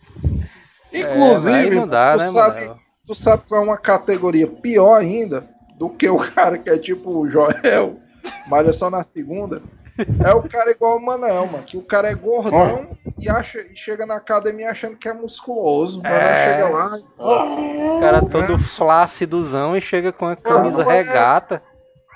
[0.92, 2.85] É, Inclusive, não dá, tu, né, sabe, mano?
[3.06, 5.46] Tu sabe qual é uma categoria pior ainda
[5.78, 7.96] do que o cara que é tipo o Joel,
[8.48, 9.62] malha só na segunda?
[10.22, 11.64] É o cara igual o Manel, mano.
[11.64, 16.02] Que o cara é gordão e, acha, e chega na academia achando que é musculoso.
[16.02, 16.52] O É.
[16.52, 21.02] chega lá e O cara todo flácidozão e chega com a camisa é.
[21.02, 21.62] regata.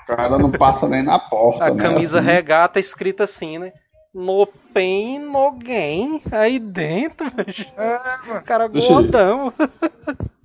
[0.03, 1.81] O cara não passa nem na porta, A né?
[1.81, 3.71] camisa Assim, regata escrita assim, né?
[4.13, 6.21] No pain, no gain.
[6.31, 8.39] Aí dentro, mas é, mano.
[8.41, 9.51] o cara gordão.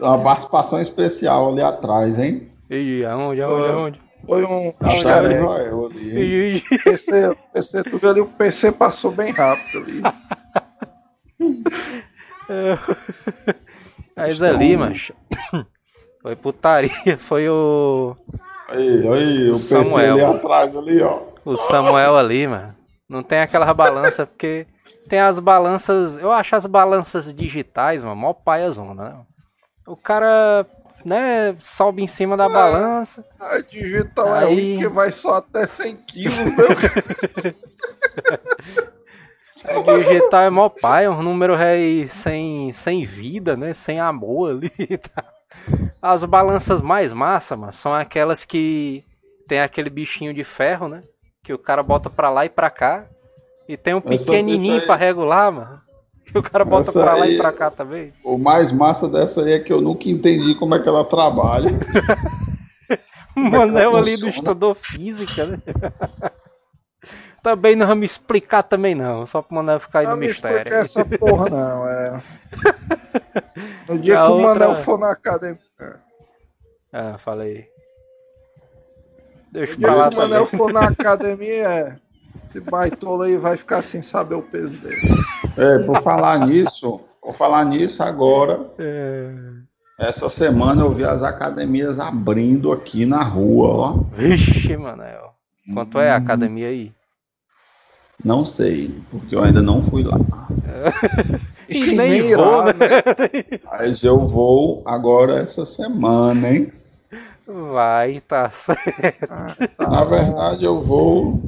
[0.00, 2.50] Uma participação especial ali atrás, hein?
[2.70, 4.00] Ih, aonde, aonde, aonde?
[4.26, 4.72] Foi um.
[4.80, 9.12] Acho que Cara, era o Joel ali, PC, PC, tu viu ali, o PC passou
[9.12, 10.02] bem rápido ali.
[14.16, 15.12] Mas ali, macho.
[16.22, 18.16] Foi putaria, foi o.
[18.68, 20.14] Aí, aí, o PC Samuel.
[20.14, 21.20] ali atrás ali, ó.
[21.44, 22.74] O Samuel ali, mano.
[23.08, 24.66] Não tem aquela balança, porque
[25.08, 26.16] tem as balanças.
[26.16, 29.14] Eu acho as balanças digitais, mano, mó paia zona, né?
[29.86, 30.66] O cara,
[31.04, 33.24] né, sobe em cima da balança.
[33.38, 36.54] A digital é Aí- ruim que vai só até 100 quilos, né?
[39.64, 43.74] A digital é mó paia, um número aí sem, sem vida, né?
[43.74, 44.70] Sem amor ali.
[44.78, 45.24] e tal.
[46.00, 49.04] As balanças mais massa, mano, são aquelas que
[49.48, 51.02] tem aquele bichinho de ferro, né?
[51.42, 53.06] Que o cara bota pra lá e pra cá.
[53.68, 55.80] E tem um pequenininho pra regular, mano.
[56.34, 58.12] O cara bota Essa pra lá aí- e pra cá também.
[58.24, 61.70] O mais massa dessa aí é que eu nunca entendi como é que ela trabalha.
[63.36, 65.58] O é Manel ali não estudou física, né?
[67.42, 70.26] também não vai me explicar também não, só pro Manel ficar aí Não no me
[70.28, 70.56] mistério.
[70.58, 71.86] explica essa porra, não.
[71.86, 72.22] É.
[73.86, 75.58] No dia A que o outra- Manel for na academia.
[76.92, 77.68] Ah, falei.
[79.52, 80.58] Deixa No dia pra lá que o Manel também.
[80.58, 81.96] for na academia, é.
[82.46, 85.00] Esse baitola aí vai ficar sem saber o peso dele.
[85.56, 89.32] É, por falar nisso, por falar nisso agora, É...
[89.98, 93.92] essa semana eu vi as academias abrindo aqui na rua, ó.
[94.16, 95.34] Vixe, Manel.
[95.72, 96.92] Quanto é a academia aí?
[98.24, 100.18] Não sei, porque eu ainda não fui lá.
[101.68, 103.58] E nem vou, irá, né?
[103.72, 106.72] Mas eu vou agora essa semana, hein?
[107.44, 109.28] Vai, tá certo.
[109.76, 111.40] Na verdade, eu vou.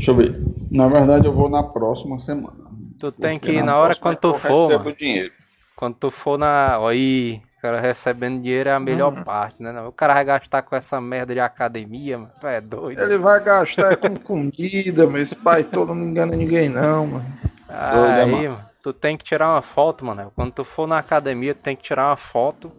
[0.00, 0.40] Deixa eu ver.
[0.70, 2.56] Na verdade, eu vou na próxima semana.
[2.98, 4.96] Tu tem que ir na hora próxima quando é tu eu for, recebo mano.
[4.96, 5.32] dinheiro.
[5.76, 6.78] Quando tu for na.
[6.88, 9.22] Aí, o cara recebendo dinheiro é a melhor Hum.
[9.22, 9.78] parte, né?
[9.82, 12.32] O cara vai gastar com essa merda de academia, mano.
[12.40, 12.98] Tu é doido.
[13.02, 17.26] Ele vai gastar com comida, mas esse baitola não engana ninguém, não, mano.
[17.68, 18.56] Aí, mano.
[18.56, 20.32] mano, tu tem que tirar uma foto, mano.
[20.34, 22.72] Quando tu for na academia, tu tem que tirar uma foto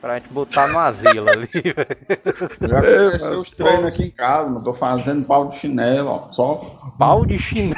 [0.00, 1.98] pra gente botar no asilo ali, velho.
[2.60, 4.64] Já É, comecei os treinos aqui em casa, mano.
[4.64, 6.32] Tô fazendo pau de chinelo, ó.
[6.32, 6.54] Só
[6.98, 7.74] Pau de chinelo.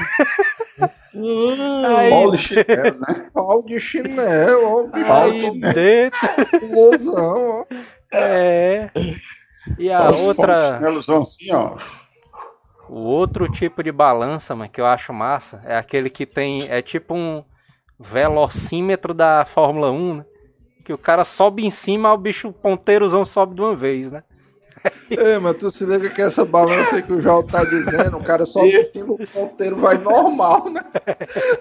[1.87, 3.26] Aí, pau de chinelo, né?
[3.35, 4.96] Pau de chinelo, ó.
[4.96, 6.18] aí baitola dentro.
[6.62, 7.64] explosão, ó.
[8.12, 8.90] É.
[9.78, 10.74] E a Só pau de outra.
[10.76, 11.76] chinelozão assim, ó.
[12.88, 16.68] O outro tipo de balança, mano, que eu acho massa, é aquele que tem.
[16.68, 17.44] É tipo um
[17.98, 20.24] velocímetro da Fórmula 1, né?
[20.85, 24.23] Que o cara sobe em cima, o bicho ponteirozão sobe de uma vez, né?
[25.11, 28.25] É, mas tu se liga que essa balança aí que o João tá dizendo, o
[28.25, 30.83] cara sobe em cima, o ponteiro vai normal, né?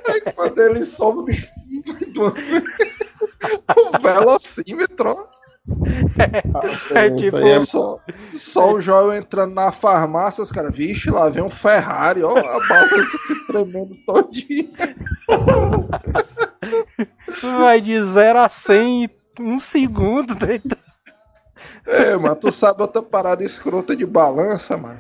[0.08, 1.48] Aí quando ele sobe, o bicho
[1.86, 2.64] vai de uma vez.
[3.76, 5.28] O velocímetro,
[6.96, 8.00] É Isso tipo- é- Só,
[8.34, 12.68] só o Joel entrando na farmácia, os caras, vixe, lá vem um Ferrari, ó, a
[12.68, 14.70] balança se tremendo todinha.
[17.60, 19.04] Vai de 0 a 100
[19.40, 20.60] em um segundo, né?
[21.86, 25.00] É, mas tu sabe outra parada escrota de balança, mano?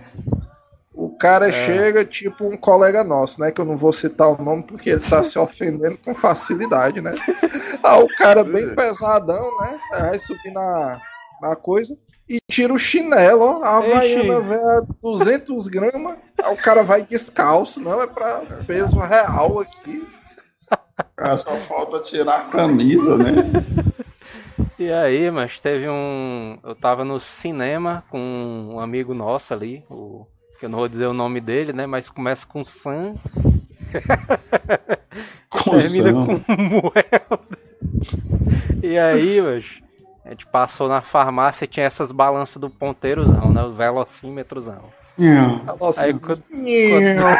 [1.00, 3.52] O cara chega, tipo um colega nosso, né?
[3.52, 7.14] Que eu não vou citar o nome porque ele tá se ofendendo com facilidade, né?
[7.82, 9.80] Ah, o cara bem pesadão, né?
[9.94, 11.00] Aí Vai subir na,
[11.42, 13.64] na coisa e tira o chinelo, ó.
[13.64, 16.18] A Havaiana velha 200 gramas.
[16.44, 20.06] Aí o cara vai descalço, não, é pra peso real aqui.
[21.16, 23.34] Cara, só falta tirar a camisa, né?
[24.78, 26.58] E aí, mas teve um.
[26.64, 30.26] Eu tava no cinema com um amigo nosso ali, o...
[30.60, 31.86] que eu não vou dizer o nome dele, né?
[31.86, 33.15] Mas começa com Sam.
[35.63, 36.39] termina Cusão.
[36.39, 37.39] com Moel.
[38.84, 39.82] E aí, mas
[40.26, 43.63] a gente passou na farmácia e tinha essas balanças do ponteirozão, né?
[43.63, 44.84] O velocímetrozão.
[45.17, 45.62] Nham.
[45.80, 47.38] Nossa, Aí quando, Nham.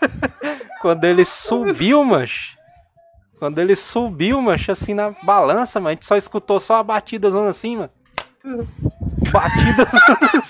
[0.80, 2.56] quando ele subiu, mas.
[3.38, 7.30] Quando ele subiu, mas assim na balança, mas a gente só escutou só a batida
[7.30, 7.90] zona assim, mano.
[9.30, 9.86] Batida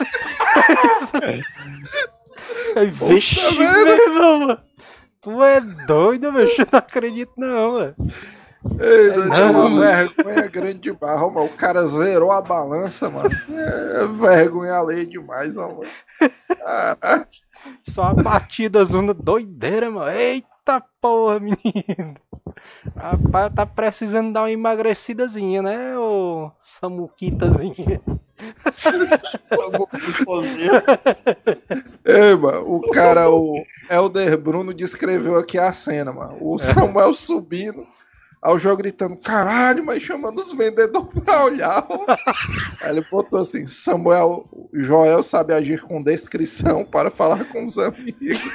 [1.12, 1.42] zona.
[2.76, 4.60] Aí, Vixe, meu irmão, mano.
[5.20, 6.46] Tu é doido, meu?
[6.46, 7.94] Eu não acredito, não, mano.
[8.80, 9.66] Ei, doido, é não.
[9.66, 11.46] uma vergonha grande de barro, mano.
[11.46, 13.30] O cara zerou a balança, mano.
[13.48, 15.82] É vergonha alheia demais, mano.
[16.48, 17.28] Caraca.
[17.88, 20.10] Só a batida zona doideira, mano.
[20.10, 22.14] Eita porra, menino.
[22.96, 28.00] Rapaz, tá precisando dar uma emagrecidazinha, né, ô Samuquitazinha?
[32.04, 36.36] Ei, mano, o cara, o Helder Bruno descreveu aqui a cena, mano.
[36.40, 37.86] O Samuel subindo,
[38.42, 41.86] aí o João gritando, caralho, mas chamando os vendedores pra olhar.
[41.88, 42.04] ó.
[42.82, 48.40] Aí ele botou assim, Samuel, Joel sabe agir com descrição para falar com os amigos.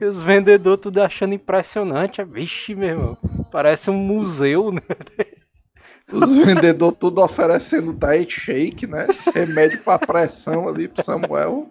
[0.00, 2.24] E os vendedores tudo achando impressionante.
[2.24, 3.18] Vixe, meu irmão.
[3.52, 4.80] Parece um museu, né?
[6.12, 9.06] Os vendedores tudo oferecendo diet shake, né?
[9.34, 11.68] Remédio pra pressão ali pro Samuel.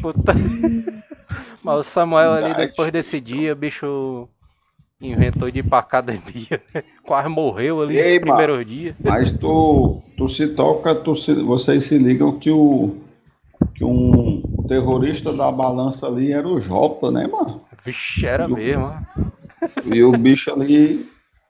[0.00, 0.34] Puta.
[1.62, 4.28] Mas o Samuel ali, depois desse dia, o bicho
[5.00, 6.62] inventou de ir pra academia.
[7.04, 8.94] Quase morreu ali Ei, nos primeiros dias.
[9.02, 12.96] Mas tu, tu se toca, tu se, vocês se ligam que o
[13.74, 17.60] que um terrorista da balança ali era o Jota, né, mano?
[17.84, 18.84] Vixe, era mesmo.
[18.84, 18.96] ó.
[19.84, 21.08] E o bicho ali,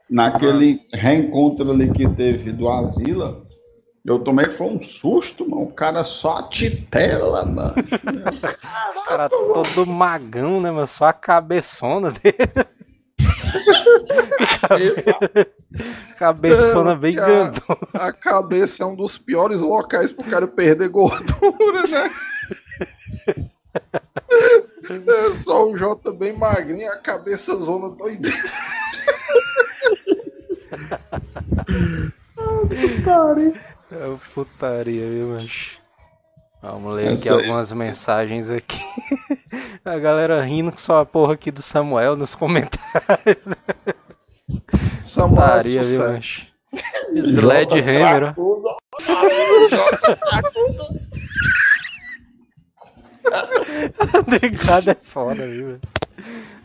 [0.08, 3.44] naquele reencontro ali que teve do Asila,
[4.04, 5.62] Eu tomei foi um susto, mano.
[5.64, 7.74] O cara só a titela, mano.
[8.96, 10.86] O cara todo magão, né, mano?
[10.86, 12.36] Só a cabeçona dele.
[16.18, 17.78] Cabeçona Não, bem que a- grandona.
[17.94, 22.10] A cabeça é um dos piores locais pro cara perder gordura, né?
[24.88, 28.36] É só o Jota bem magrinho, a cabeça zona doideira.
[33.90, 35.78] É putaria, viu, macho?
[36.62, 37.40] Vamos ler aqui Essa aí.
[37.40, 38.80] algumas mensagens aqui.
[39.84, 43.36] A galera rindo com sua porra aqui do Samuel nos comentários.
[45.02, 46.12] Samuel é Putaria, viu, sucesso.
[46.12, 46.46] macho?
[47.32, 48.76] Sledgehammer, ó.
[54.28, 55.66] Negado é foda, viu?
[55.68, 55.80] velho?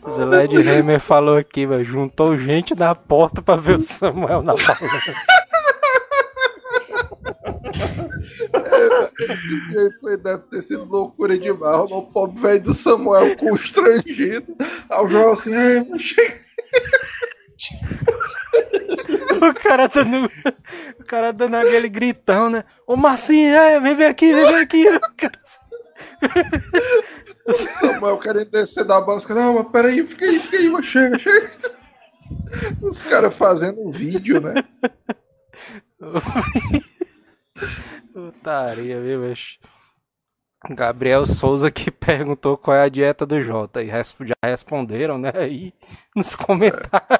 [0.08, 1.84] Sledgehammer falou aqui, velho.
[1.84, 4.76] Juntou gente na porta pra ver o Samuel na balança.
[9.70, 11.90] E aí foi, deve ter sido loucura demais.
[11.90, 14.56] O pobre velho do Samuel constrangido.
[14.90, 16.40] Aí o João assim, ai, não chega.
[19.40, 20.30] O cara dando.
[20.98, 22.64] O cara dando aquele gritão, né?
[22.86, 24.88] Ô Marcinho, é, vem aqui, vem aqui.
[24.88, 25.38] O cara-
[27.46, 29.34] O Samuel querendo descer da banca.
[29.34, 31.50] Não, mas peraí, fica aí, fica aí, chega, chega.
[32.80, 34.54] Os caras fazendo um vídeo, né?
[38.12, 39.58] Putaria, viu, bicho?
[40.70, 43.82] Gabriel Souza que perguntou qual é a dieta do Jota.
[43.82, 45.32] E já responderam, né?
[45.34, 45.72] Aí
[46.14, 47.18] nos comentários.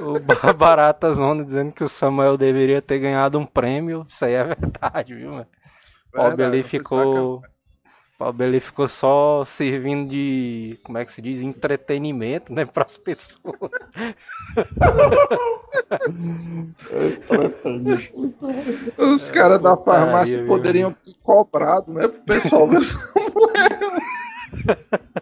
[0.00, 4.04] o Ba- Barata Zona dizendo que o Samuel deveria ter ganhado um prêmio.
[4.08, 5.46] Isso aí é verdade, viu, mano?
[6.12, 7.42] Foi ficou.
[8.38, 10.78] Ali ficou só servindo de.
[10.84, 11.40] Como é que se diz?
[11.40, 12.66] Entretenimento, né?
[12.66, 13.38] Para as pessoas.
[18.98, 22.08] Os caras da farmácia poderiam ter cobrado, né?
[22.08, 22.80] Pro pessoal ver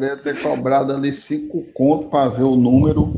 [0.00, 3.12] Poderia ter cobrado ali cinco contos pra ver o número.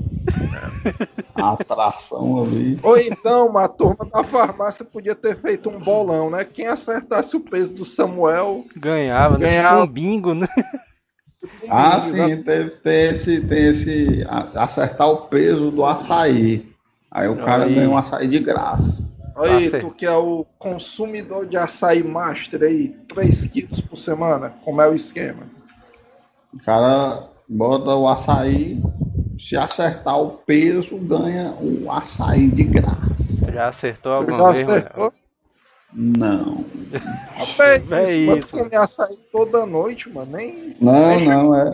[1.32, 2.76] A atração ali.
[2.82, 6.44] Ou então, a turma da farmácia podia ter feito um bolão, né?
[6.44, 9.46] Quem acertasse o peso do Samuel Ganhava, né?
[9.46, 9.76] Ganhava.
[9.76, 10.48] Tipo um bingo, né?
[11.68, 14.26] Ah, sim, teve, tem esse, tem esse.
[14.54, 16.68] acertar o peso do açaí.
[17.08, 17.74] Aí o cara Aí.
[17.76, 19.08] ganha um açaí de graça.
[19.36, 24.82] Aí, tu que é o consumidor de açaí master aí, 3 quilos por semana, como
[24.82, 25.46] é o esquema?
[26.54, 28.82] O cara bota o açaí,
[29.38, 33.50] se acertar o peso, ganha o açaí de graça.
[33.52, 34.78] Já acertou Já alguma vez, mano?
[34.78, 35.12] acertou?
[35.94, 36.64] Não.
[37.36, 40.76] Rapaz, É isso, mano, tu comer açaí toda noite, mano, nem...
[40.80, 41.72] Não, nem não, é.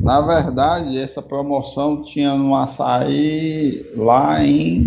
[0.00, 4.86] Na verdade, essa promoção tinha no açaí lá em.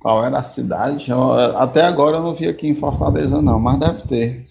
[0.00, 1.10] Qual era a cidade?
[1.10, 4.46] Eu- até agora eu não vi aqui em Fortaleza, não, mas deve ter.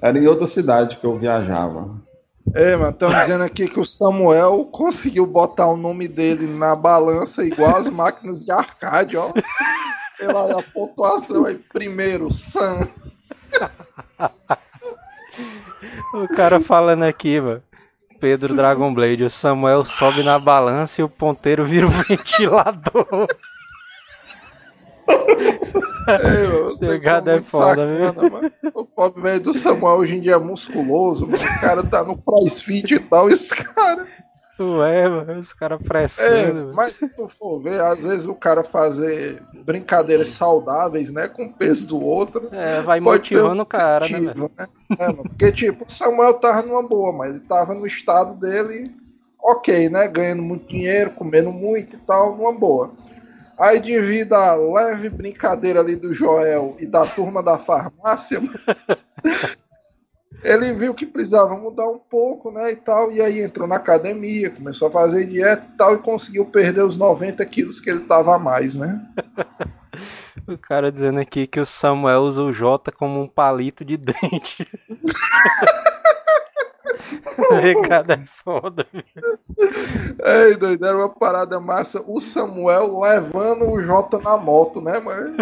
[0.00, 1.90] Era em outra cidade que eu viajava.
[2.54, 7.44] É, mano, estão dizendo aqui que o Samuel conseguiu botar o nome dele na balança
[7.44, 9.32] igual as máquinas de arcade, ó.
[10.18, 11.56] Pela a pontuação aí.
[11.72, 12.88] Primeiro, Sam.
[16.12, 17.62] O cara falando aqui, mano.
[18.18, 23.26] Pedro Dragon Blade, o Samuel sobe na balança e o ponteiro vira o ventilador.
[26.08, 28.52] É, vocês Pegada é foda, sacana, mano.
[28.74, 31.42] O pobre velho do Samuel hoje em dia é musculoso, mano.
[31.42, 34.08] O cara tá no crossfit e tal, e os caras.
[34.58, 36.54] Ué, mano, os caras É, frescando.
[36.54, 36.72] mano.
[36.74, 41.52] mas se tu for ver, às vezes o cara fazer brincadeiras saudáveis, né, com o
[41.52, 42.48] peso do outro.
[42.52, 44.66] É, vai motivando um o cara, né, incentivo, né?
[44.98, 48.90] É, mano, porque, tipo, o Samuel tava numa boa, mas ele tava no estado dele,
[49.42, 50.08] ok, né?
[50.08, 52.90] Ganhando muito dinheiro, comendo muito e tal, numa boa.
[53.60, 58.40] Aí, devido à leve brincadeira ali do Joel e da turma da farmácia,
[60.42, 62.72] ele viu que precisava mudar um pouco, né?
[62.72, 66.46] E tal, e aí entrou na academia, começou a fazer dieta e tal, e conseguiu
[66.46, 68.98] perder os 90 quilos que ele tava a mais, né?
[70.46, 74.66] O cara dizendo aqui que o Samuel usa o J como um palito de dente.
[77.60, 78.86] Recado é foda.
[80.24, 82.02] Ei, doido, era uma parada massa.
[82.06, 85.36] O Samuel levando o Jota na moto, né, mano?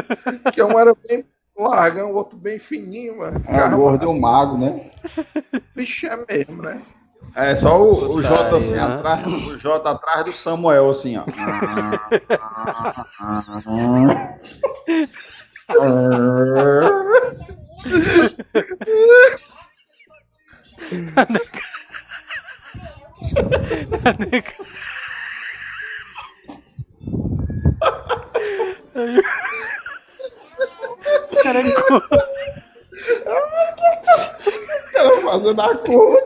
[0.52, 1.24] Que um era bem
[1.56, 3.42] largão, o outro bem fininho, mano.
[3.46, 4.90] É o gordo e o mago, né?
[5.74, 6.82] Bicho é mesmo, né?
[7.34, 8.94] É só o, o Jota assim Putaria.
[8.94, 11.24] atrás, o Jota atrás do Samuel, assim, ó.
[31.30, 32.00] O cara é co- O
[34.92, 36.18] cara fazendo a curva.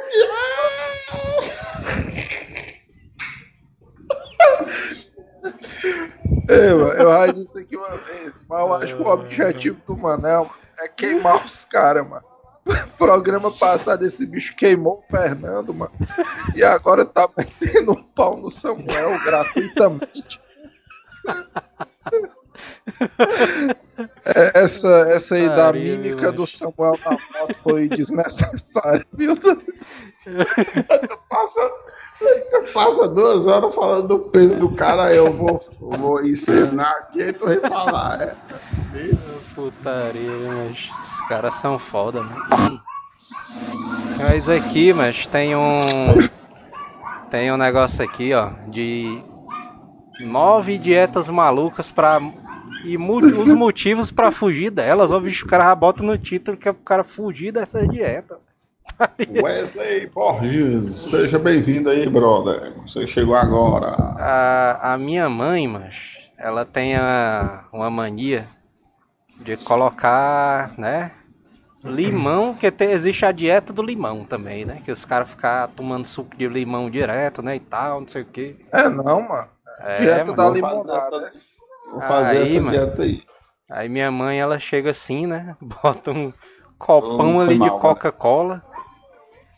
[6.49, 10.51] Mano, eu já disse aqui uma vez, mas eu acho que o objetivo do Manel
[10.79, 12.25] é queimar os caras, mano.
[12.99, 15.93] Programa passado esse bicho queimou o Fernando, mano.
[16.55, 20.41] E agora tá metendo um pau no Samuel gratuitamente.
[24.25, 26.47] É, essa, essa aí da mímica do.
[26.47, 29.37] Samuel na moto foi desnecessária, viu?
[29.37, 29.59] Tu
[32.73, 37.47] passa duas horas falando do peso do cara, eu vou, vou ensinar aqui, aí tu
[37.69, 38.23] falar.
[38.23, 38.35] É.
[39.55, 42.81] Putaria, né, mas os caras são foda, mano.
[44.19, 45.79] Mas aqui, mas tem um.
[47.31, 49.23] Tem um negócio aqui, ó, de
[50.21, 52.21] nove dietas malucas pra.
[52.85, 55.11] E os motivos pra fugir delas.
[55.13, 58.41] Ó, bicho, o cara já bota no título que é pro cara fugir dessas dietas.
[59.43, 62.73] Wesley Borges, seja bem-vindo aí, brother.
[62.83, 63.89] Você chegou agora.
[64.19, 68.49] A, a minha mãe, mas ela tem a- uma mania
[69.41, 71.13] de colocar, né?
[71.85, 74.81] Limão, que tem, existe a dieta do limão também, né?
[74.85, 77.57] Que os caras ficam tomando suco de limão direto, né?
[77.57, 78.57] E tal, não sei o quê.
[78.73, 79.49] É não, mano.
[79.81, 80.37] É, Dieta mano.
[80.37, 81.17] da limonada.
[81.17, 81.33] essa-
[81.91, 82.71] Vou fazer Aí, essa mano.
[82.71, 83.23] dieta aí.
[83.69, 85.57] Aí minha mãe, ela chega assim, né?
[85.83, 86.33] Bota um
[86.79, 87.81] copão ali de mal, né?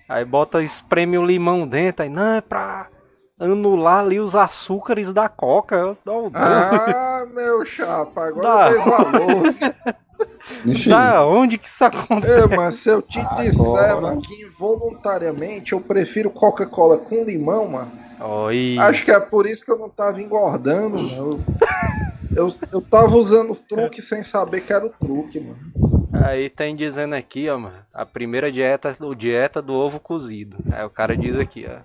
[0.08, 2.02] Aí bota, espreme o limão dentro.
[2.02, 2.88] Aí, não, é pra
[3.38, 5.76] anular ali os açúcares da Coca.
[5.76, 8.70] Eu, oh, Ah, meu chapa, agora Dá.
[8.70, 9.54] eu dei valor.
[10.88, 12.52] Da onde que isso acontece?
[12.52, 14.00] É, mas se eu te disser, Agora.
[14.00, 17.92] mano, que involuntariamente eu prefiro Coca-Cola com limão, mano.
[18.20, 18.76] Oi.
[18.78, 21.44] Acho que é por isso que eu não tava engordando, mano.
[22.36, 25.93] Eu, eu, eu tava usando o truque sem saber que era o truque, mano.
[26.22, 27.76] Aí tem dizendo aqui, ó, mano.
[27.92, 30.56] A primeira dieta, o dieta do ovo cozido.
[30.72, 31.80] Aí o cara diz aqui, ó.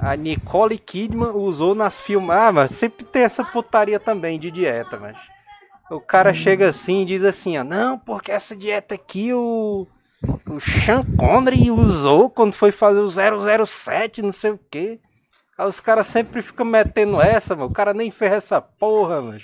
[0.00, 2.30] A Nicole Kidman usou nas filmes.
[2.30, 5.16] Ah, sempre tem essa putaria também de dieta, mas.
[5.90, 7.64] O cara chega assim e diz assim, ó.
[7.64, 9.86] Não, porque essa dieta aqui o.
[10.48, 14.98] O Sean Connery usou quando foi fazer o 007, não sei o quê.
[15.56, 17.70] Aí os caras sempre ficam metendo essa, mano.
[17.70, 19.40] O cara nem fez essa porra, mano.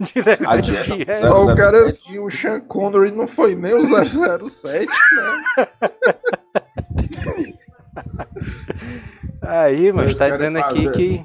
[0.00, 1.14] De negócio A de dieta- dieta.
[1.16, 5.68] Só o cara assim, o Sean Connery não foi nem o 007, né?
[9.42, 10.92] Aí, mas Eles tá dizendo aqui fazer.
[10.92, 11.24] que.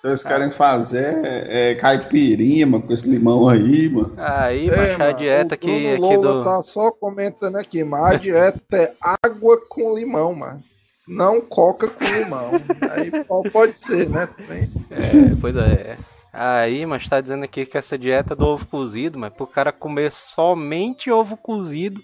[0.00, 4.14] Vocês querem fazer é, caipirinha, mano, com esse limão aí, mano.
[4.16, 6.44] Aí, É, mas a mano, dieta o que aqui Lola do.
[6.44, 10.62] tá só comentando aqui, mas a dieta é água com limão, mano.
[11.06, 12.52] Não coca com limão.
[12.92, 13.10] Aí
[13.50, 14.28] pode ser, né?
[14.36, 14.70] Também.
[14.90, 15.96] É, pois é.
[16.40, 20.12] Aí, mas tá dizendo aqui que essa dieta do ovo cozido, mas pro cara comer
[20.12, 22.00] somente ovo cozido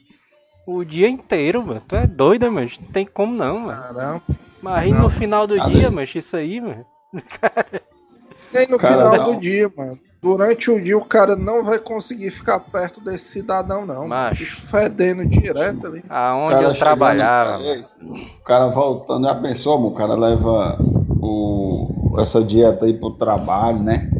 [0.66, 1.80] o dia inteiro, mano.
[1.86, 3.80] Tu é doido, mas não tem como não, mano.
[3.82, 4.22] Caramba.
[4.60, 5.02] Mas aí Não.
[5.02, 6.84] no final do dia, mas isso aí, mano.
[8.52, 9.34] Nem no Cara, final não.
[9.34, 9.98] do dia, mano.
[10.22, 14.08] Durante o dia o cara não vai conseguir ficar perto desse cidadão, não.
[14.08, 14.66] Macho.
[14.66, 16.02] Fedendo direto ali.
[16.08, 17.60] Aonde cara eu trabalhava.
[17.60, 19.90] O cara voltando, já pensou, mano?
[19.90, 20.78] O cara leva
[21.24, 24.10] o, essa dieta aí pro trabalho, né?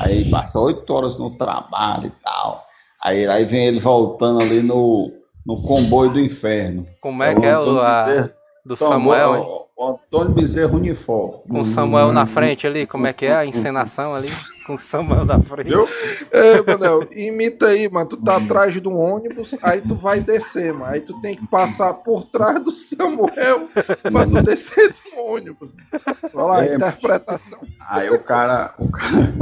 [0.00, 2.64] Aí passa oito horas no trabalho e tal.
[3.02, 5.12] Aí, aí vem ele voltando ali no,
[5.46, 6.86] no comboio do inferno.
[7.00, 8.04] Como é que é o a,
[8.64, 11.42] do Então, Samuel, o Antônio Bezerra Unifor.
[11.48, 14.28] Com o Samuel na frente ali, como é que é a encenação ali?
[14.66, 15.68] Com o Samuel na frente.
[15.68, 15.86] Viu?
[16.30, 18.08] É, Manel, imita aí, mano.
[18.08, 20.86] Tu tá atrás de um ônibus, aí tu vai descer, mano.
[20.86, 23.68] Aí tu tem que passar por trás do Samuel
[24.10, 25.74] pra tu descer do ônibus.
[26.32, 27.58] Olha lá, É, interpretação.
[27.88, 29.34] Aí o cara, o cara,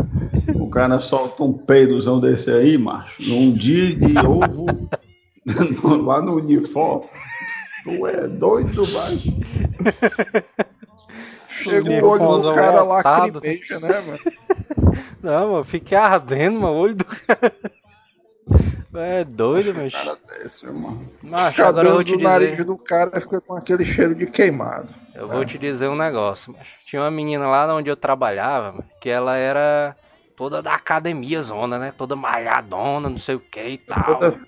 [0.57, 4.66] o cara solta um peidozão desse aí, macho, num dia de ovo
[6.05, 7.07] lá no uniforme.
[7.85, 9.33] Tu é doido, macho.
[11.49, 14.18] Chega o olho do cara lacrimeja, né, mano?
[15.22, 17.53] Não, mano, fiquei ardendo, mano, o olho do cara.
[18.95, 19.91] É doido, mas.
[19.95, 21.03] Cara desse, irmão.
[21.22, 22.64] Macho, agora eu vou te do nariz dizer.
[22.64, 24.95] do cara fica com aquele cheiro de queimado.
[25.14, 28.85] Eu vou te dizer um negócio, mas tinha uma menina lá onde eu trabalhava, mano,
[29.01, 29.97] que ela era
[30.37, 31.95] toda da academia zona, né?
[31.97, 34.05] Toda malhadona, não sei o que e tal.
[34.05, 34.39] Toda-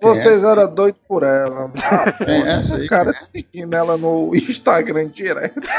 [0.00, 1.68] Vocês eram doidos por ela.
[1.68, 1.72] mano.
[1.84, 2.86] Ah, é aí?
[2.88, 5.60] cara seguindo ela no Instagram direto.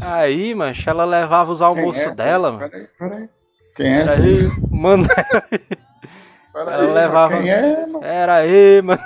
[0.00, 2.14] Aí, mancha, ela levava os é almoços aí?
[2.14, 2.68] dela, mano.
[2.70, 3.28] Peraí, peraí.
[3.74, 4.38] Quem é essa aí?
[4.40, 5.06] Aí, mano,
[6.52, 8.04] Peraí, ela levava- Quem é, mano?
[8.04, 9.00] era aí, mano.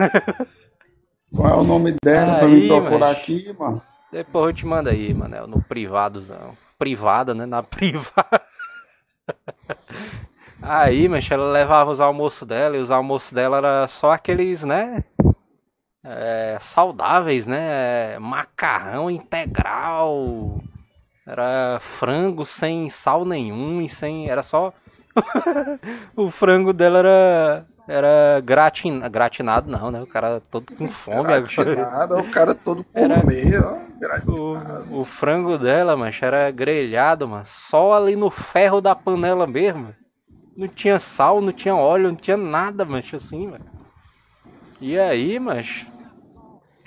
[1.34, 3.20] Qual é o nome dela pra Aí, me procurar macho.
[3.20, 3.82] aqui, mano?
[4.12, 6.56] Depois eu te mando aí, mano, no privadozão.
[6.78, 7.46] Privada, né?
[7.46, 8.42] Na privada.
[10.62, 15.02] Aí, mas ela levava os almoços dela, e os almoços dela era só aqueles, né?
[16.04, 18.18] É, saudáveis, né?
[18.18, 20.60] Macarrão integral.
[21.26, 24.28] Era frango sem sal nenhum e sem.
[24.28, 24.72] Era só.
[26.16, 27.66] o frango dela era.
[27.88, 29.00] Era gratin...
[29.10, 30.00] gratinado, não, né?
[30.00, 31.24] O cara todo com fome.
[31.24, 33.66] Gratinado, o cara todo comer, era...
[33.66, 33.92] ó.
[34.94, 37.44] O, o frango dela, mas era grelhado, mano.
[37.44, 39.94] Só ali no ferro da panela mesmo.
[40.56, 43.64] Não tinha sal, não tinha óleo, não tinha nada, mancha, assim, velho.
[44.80, 45.86] E aí, mas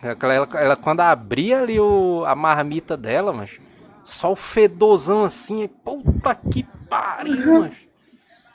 [0.01, 3.59] ela, ela, quando abria ali o, a marmita dela, mas
[4.03, 7.76] só o fedorzão assim, puta que pariu, mas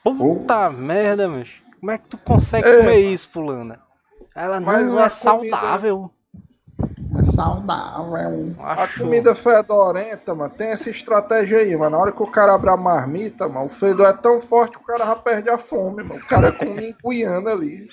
[0.04, 0.72] puta oh.
[0.72, 1.50] merda, mas
[1.80, 3.80] como é que tu consegue é, comer isso, fulana?
[4.34, 6.10] Ela não é, é saudável.
[7.30, 8.54] É saudável.
[8.58, 11.96] A comida fedorenta, mano, tem essa estratégia aí, mano.
[11.96, 14.82] Na hora que o cara abre a marmita, mano, o fedor é tão forte que
[14.82, 16.20] o cara já perde a fome, mano.
[16.20, 17.88] O cara come encuiando ali.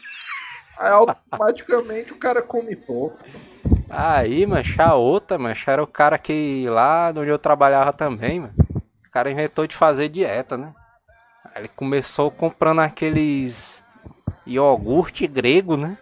[0.80, 3.18] Aí automaticamente o cara come pouco.
[3.90, 8.54] Aí, mancha, a outra, mancha, era o cara que lá onde eu trabalhava também, mano.
[9.06, 10.74] O cara inventou de fazer dieta, né?
[11.46, 13.84] Aí ele começou comprando aqueles
[14.46, 15.98] iogurte grego, né?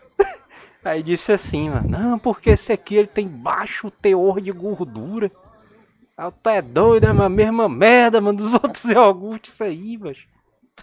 [0.86, 5.32] Aí disse assim, mano, não, porque esse aqui ele tem baixo teor de gordura.
[6.16, 10.20] Aí tu é doido, é a mesma merda, mano, dos outros iogurtes aí, mas.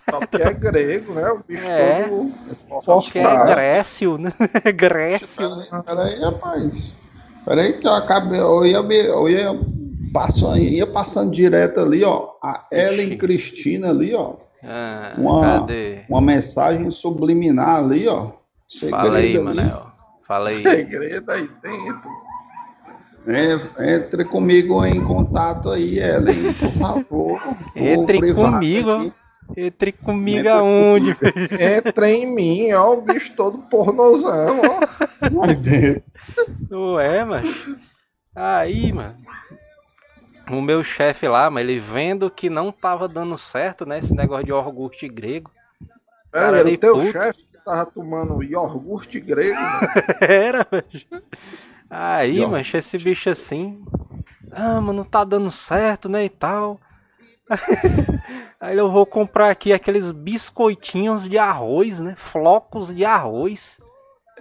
[0.04, 1.30] Porque é grego, né?
[1.30, 2.08] O bicho é,
[2.84, 4.32] todo Porque é Grécio, né?
[4.74, 5.56] Grécio.
[5.56, 5.68] Né?
[5.86, 6.92] Peraí, rapaz.
[7.44, 8.40] Peraí que eu acabei.
[8.40, 9.60] Eu ia, eu ia,
[10.12, 12.30] passando, ia passando direto ali, ó.
[12.42, 14.34] A Ellen Cristina ali, ó.
[14.64, 16.00] Ah, uma, cadê?
[16.08, 18.32] uma mensagem subliminar ali, ó.
[18.68, 19.91] Segredo Fala aí, Manel.
[20.26, 20.62] Fala aí.
[20.62, 22.10] Segredo aí dentro.
[23.78, 27.40] Entre comigo em contato aí, Ellen, por favor.
[27.76, 28.90] Entre comigo.
[28.90, 29.12] Aqui.
[29.56, 31.16] Entre comigo Entra aonde?
[31.60, 35.46] Entra em mim, ó, o bicho todo pornozão, ó.
[35.54, 36.02] Dentro.
[36.94, 37.48] Ué, mas.
[38.34, 39.16] Aí, mano.
[40.50, 43.98] O meu chefe lá, mas ele vendo que não tava dando certo, né?
[43.98, 45.50] Esse negócio de iogurte grego.
[46.32, 49.58] Pera aí, o teu chefe que tava tomando iogurte grego.
[50.18, 51.06] Era, mas.
[51.90, 53.84] Aí, mas esse bicho assim.
[54.50, 56.24] Ah, mano, não tá dando certo, né?
[56.24, 56.80] E tal.
[58.58, 62.14] Aí eu vou comprar aqui aqueles biscoitinhos de arroz, né?
[62.16, 63.78] Flocos de arroz.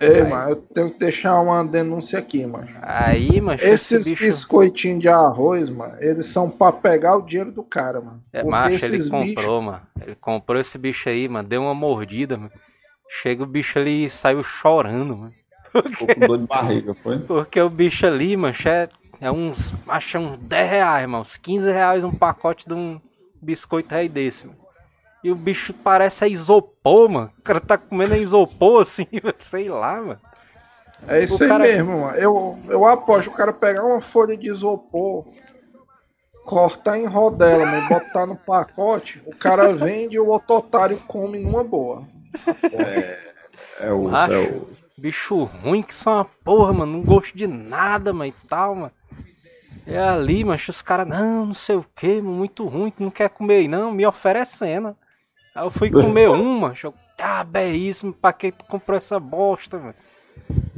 [0.01, 2.67] É, mas eu tenho que deixar uma denúncia aqui, mano.
[2.81, 3.59] Aí, mano.
[3.61, 4.25] Esses esse bicho...
[4.25, 8.23] biscoitinhos de arroz, mano, eles são pra pegar o dinheiro do cara, mano.
[8.33, 9.61] É, macho, ele comprou, bicho...
[9.61, 9.81] mano.
[10.01, 11.47] Ele comprou esse bicho aí, mano.
[11.47, 12.51] Deu uma mordida, mano.
[13.07, 15.33] Chega o bicho ali e saiu chorando, mano.
[15.71, 16.15] Porque...
[16.15, 17.19] Com dor de barriga, foi?
[17.19, 18.89] Porque o bicho ali, mano, é
[19.21, 21.21] é uns, acho uns 10 reais, mano.
[21.21, 22.99] Uns 15 reais um pacote de um
[23.39, 24.60] biscoito aí desse, mano.
[25.23, 27.31] E o bicho parece a isopor, mano.
[27.37, 29.07] O cara tá comendo a isopor assim,
[29.39, 30.19] sei lá, mano.
[31.07, 31.63] É isso o aí cara...
[31.63, 32.17] mesmo, mano.
[32.17, 35.25] Eu, eu aposto o cara pegar uma folha de isopor,
[36.43, 41.39] cortar em rodela, mano, botar no pacote, o cara vende e o outro otário come
[41.39, 42.03] numa boa.
[42.63, 43.19] É,
[43.81, 44.69] é o, é o...
[44.97, 46.93] Bicho ruim que só uma porra, mano.
[46.93, 48.91] Não gosto de nada, mano, e tal, mano.
[49.85, 53.67] É ali, mas os caras, não, não sei o que, muito ruim, não quer comer
[53.67, 54.95] não, me oferecendo.
[55.53, 59.95] Aí eu fui comer uma, eu, ah, belíssimo, pra que tu comprou essa bosta, mano?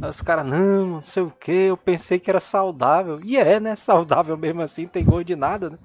[0.01, 3.19] Aí os caras, não, não sei o que, eu pensei que era saudável.
[3.23, 3.75] E é, né?
[3.75, 5.77] Saudável mesmo assim, tem gosto de nada, né?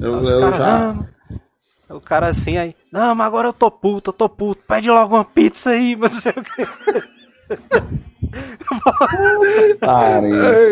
[0.00, 0.78] Eu, os caras, já...
[0.78, 1.08] não.
[1.90, 5.16] O cara assim aí, não, mas agora eu tô puto, eu tô puto, pede logo
[5.16, 6.62] uma pizza aí, mas não sei o que.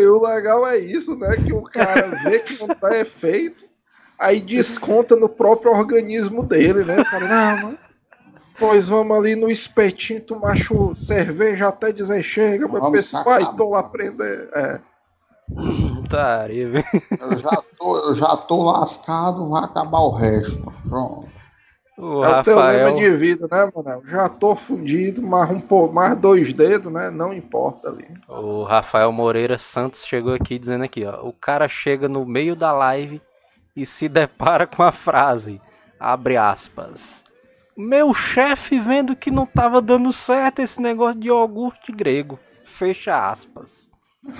[0.03, 1.35] é, o legal é isso, né?
[1.35, 3.65] Que o cara vê que não tá efeito,
[4.19, 6.99] aí desconta no próprio organismo dele, né?
[6.99, 7.77] O cara, não, mano.
[8.59, 13.69] Pois vamos ali no espetinho, tu macho cerveja até dizer chega, mas pensa, pai, tô
[13.69, 14.49] lá aprender.
[14.53, 14.79] É.
[16.09, 16.83] Taria,
[17.21, 20.73] eu já tô, eu já tô lascado, vai acabar o resto.
[20.87, 21.29] Pronto.
[21.97, 22.41] O é Rafael...
[22.41, 24.03] o teu lema de vida, né, mano?
[24.07, 27.09] Já tô fudido, mais, um, pô, mais dois dedos, né?
[27.09, 28.07] Não importa ali.
[28.27, 31.27] O Rafael Moreira Santos chegou aqui dizendo aqui, ó.
[31.27, 33.21] O cara chega no meio da live
[33.81, 35.61] e se depara com a frase,
[35.99, 37.23] abre aspas.
[37.77, 42.37] Meu chefe vendo que não tava dando certo esse negócio de iogurte grego.
[42.65, 43.89] Fecha aspas.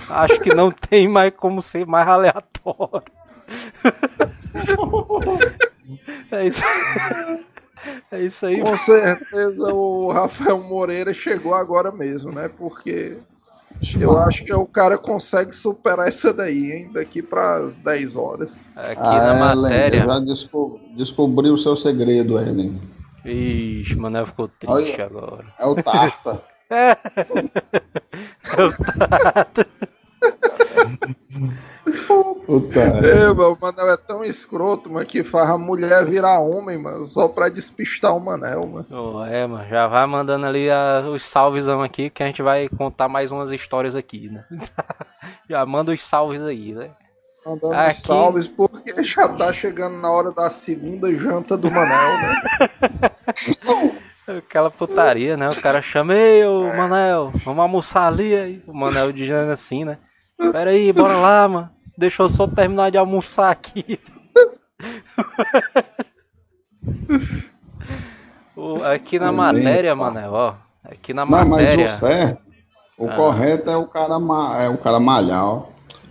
[0.10, 3.04] Acho que não tem mais como ser mais aleatório.
[6.32, 6.64] é isso.
[8.12, 8.62] É isso aí.
[8.62, 12.50] Com certeza o Rafael Moreira chegou agora mesmo, né?
[12.50, 13.18] Porque
[14.00, 16.92] eu acho que o cara consegue superar essa daí, hein?
[16.94, 18.62] Daqui para as 10 horas.
[18.76, 20.06] Aqui ah, na matéria.
[20.06, 22.80] já desco descobri o seu segredo, Ellen.
[23.26, 25.06] Ixi, Manel ficou triste Olha.
[25.06, 25.46] agora.
[25.58, 26.42] É o Tarta.
[32.46, 32.80] Puta.
[32.80, 37.06] É, mano, o Manel é tão escroto, mano, que faz a mulher virar homem, mano,
[37.06, 38.86] só pra despistar o Manel, mano.
[38.90, 42.68] Oh, é, mano, já vai mandando ali a- os salvezão aqui, que a gente vai
[42.70, 44.46] contar mais umas histórias aqui, né?
[45.50, 46.90] já manda os salves aí, né?
[47.46, 52.42] Mandando Aqui- salves, porque já tá chegando na hora da segunda janta do Manel, né?
[54.38, 55.50] Aquela putaria, né?
[55.50, 58.36] O cara chama, ei, ô Manel, vamos almoçar ali.
[58.36, 59.98] Aí o Manel dizendo assim, né?
[60.52, 61.70] Pera aí, bora lá, mano.
[62.00, 64.00] Deixa eu só terminar de almoçar aqui.
[68.86, 69.96] Aqui na matéria.
[69.96, 70.54] Manel, ó.
[70.84, 71.86] Aqui na Não, mas matéria.
[71.86, 72.42] o certo,
[72.98, 73.16] o Ah.
[73.16, 75.70] correto é o cara, ma- é o cara malhar, ó.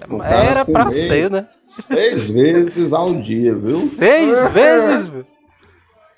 [0.08, 1.46] o cara Era pra ser, né?
[1.80, 3.76] Seis vezes ao dia, viu?
[3.76, 5.26] Seis vezes, meu.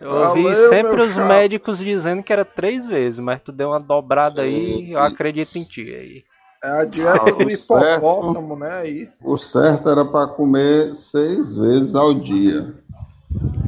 [0.00, 1.28] Eu ouvi Valeu, sempre os chapa.
[1.28, 5.62] médicos dizendo que era três vezes, mas tu deu uma dobrada aí, eu acredito em
[5.64, 6.24] ti aí.
[6.62, 7.98] É a dieta Ah, do o certo.
[7.98, 8.70] hipopótamo, né?
[8.72, 9.08] Aí.
[9.24, 12.74] O certo era para comer seis vezes ao dia.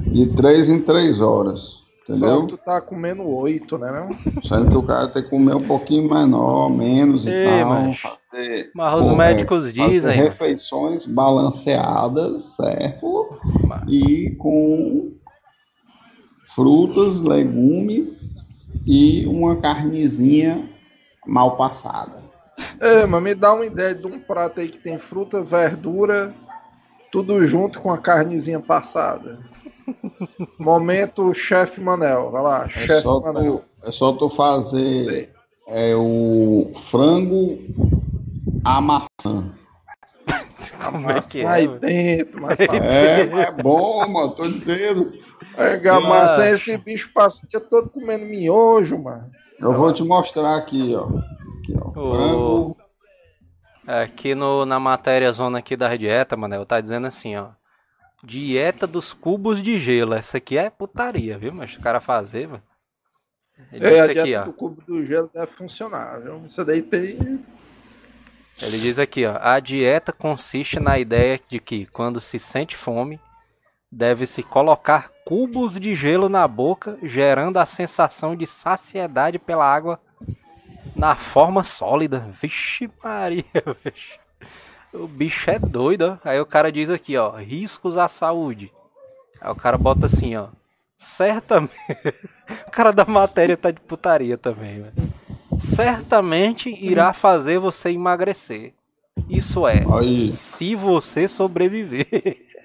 [0.06, 1.80] De três em três horas.
[2.06, 2.46] Só Entendeu?
[2.48, 3.90] tu tá comendo oito, né?
[3.92, 4.42] Não?
[4.42, 7.68] Sendo que o cara tem que comer um pouquinho menor, menos e Ei, tal.
[7.70, 10.16] mas- Fazer, Mas os médicos fazer dizem.
[10.16, 13.38] refeições balanceadas, certo?
[13.66, 15.12] Mas- E com
[16.54, 18.36] frutas, legumes
[18.84, 20.68] e uma carnezinha
[21.26, 22.21] mal passada.
[22.82, 26.34] É, mas me dá uma ideia de um prato aí que tem fruta, verdura,
[27.12, 29.38] tudo junto com a carnezinha passada.
[30.58, 33.62] Momento chefe Manel, vai lá, É chefe só, Manel.
[33.80, 35.32] tu, é só tu fazer
[35.68, 37.60] é, o frango
[38.64, 39.52] à maçã.
[40.84, 41.46] Como é que é?
[41.46, 41.78] aí mano?
[41.78, 45.12] dentro, mas tá É, mas é bom, mano, tô dizendo.
[45.54, 49.30] Pega a maçã, esse bicho passa o dia todo comendo miojo, mano.
[49.62, 51.06] Eu vou te mostrar aqui, ó.
[51.58, 51.88] Aqui, ó.
[51.88, 51.92] Ô.
[52.16, 52.76] Frango.
[53.86, 57.50] Aqui no, na matéria zona aqui da dieta, Manel, tá dizendo assim, ó.
[58.24, 60.14] Dieta dos cubos de gelo.
[60.14, 61.52] Essa aqui é putaria, viu?
[61.52, 62.62] Mas o cara fazer, mano.
[63.72, 64.44] Ele É, a aqui, dieta ó.
[64.46, 66.44] do cubo do gelo deve funcionar, viu?
[66.46, 67.44] Isso daí tem.
[68.60, 69.36] Ele diz aqui, ó.
[69.40, 73.18] A dieta consiste na ideia de que, quando se sente fome,
[73.92, 80.00] deve-se colocar cubos de gelo na boca, gerando a sensação de saciedade pela água
[80.96, 82.26] na forma sólida.
[82.40, 83.44] Vixe Maria,
[83.84, 84.18] bicho.
[84.94, 86.28] O bicho é doido, ó.
[86.28, 87.36] Aí o cara diz aqui, ó.
[87.36, 88.72] Riscos à saúde.
[89.40, 90.48] Aí o cara bota assim, ó.
[90.96, 91.74] Certamente.
[92.66, 95.12] o cara da matéria tá de putaria também, velho.
[95.58, 98.74] Certamente irá fazer você emagrecer.
[99.28, 102.06] Isso é, Aí, se você sobreviver.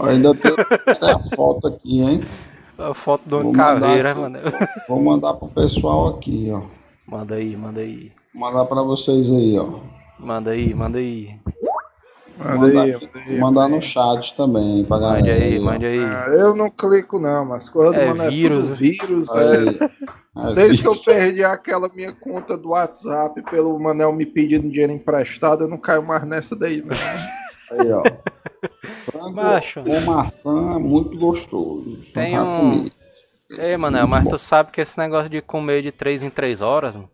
[0.00, 0.52] ainda tem
[0.86, 2.22] até a foto aqui, hein?
[2.78, 4.38] A foto de uma Vou mandar caveira, mano.
[4.88, 6.62] Vou mandar pro pessoal aqui, ó.
[7.06, 8.12] Manda aí, manda aí.
[8.34, 9.78] Vou mandar pra vocês aí, ó.
[10.18, 11.36] Manda aí, manda aí.
[12.38, 13.30] Manda mandar, aí, manda aí.
[13.30, 15.18] vou mandar no chat também pra galera.
[15.20, 16.00] Mande aí, mande aí.
[16.02, 18.68] Ah, eu não clico não, mas coisa do É mano é vírus.
[18.68, 19.28] tudo vírus.
[19.34, 19.58] é.
[19.58, 19.90] Aí.
[20.34, 24.92] Aí, Desde que eu perdi aquela minha conta do WhatsApp pelo Manel me pedindo dinheiro
[24.92, 26.94] emprestado, eu não caio mais nessa daí, né?
[27.70, 28.02] Aí, ó.
[29.04, 29.82] Frango Macho.
[29.82, 31.98] com maçã é muito gostoso.
[32.14, 32.90] Tem Já um-.
[33.58, 36.96] Ei, Manel, mas tu sabe que esse negócio de comer de 3 em 3 horas,
[36.96, 37.10] mano,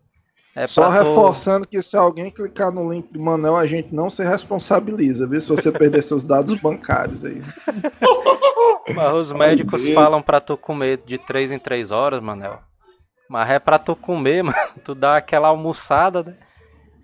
[0.55, 1.09] é Só pra tu...
[1.09, 5.41] reforçando que se alguém clicar no link do Manel, a gente não se responsabiliza, viu?
[5.41, 7.43] Se você perder seus dados bancários aí.
[8.95, 9.95] Mas os médicos Deus.
[9.95, 12.59] falam pra tu comer de 3 em 3 horas, Manel.
[13.29, 14.57] Mas é pra tu comer, mano.
[14.85, 16.35] Tu dá aquela almoçada, né?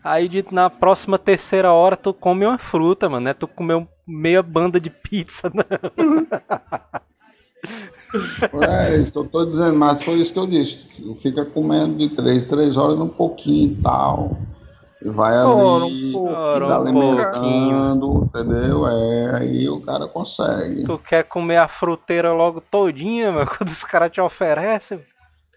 [0.02, 3.24] Aí de- na próxima terceira hora tu come uma fruta, mano.
[3.24, 5.64] Não é tu comer um- meia banda de pizza, né?
[8.68, 10.86] É isso eu tô dizendo, mas foi isso que eu disse.
[11.16, 14.38] Fica comendo de três, três horas um pouquinho e tal.
[15.02, 16.28] E vai Ora, ali um
[16.58, 18.86] se um alimentando, entendeu?
[18.86, 20.84] É, aí o cara consegue.
[20.84, 25.00] Tu quer comer a fruteira logo todinha, mano, quando os caras te oferecem.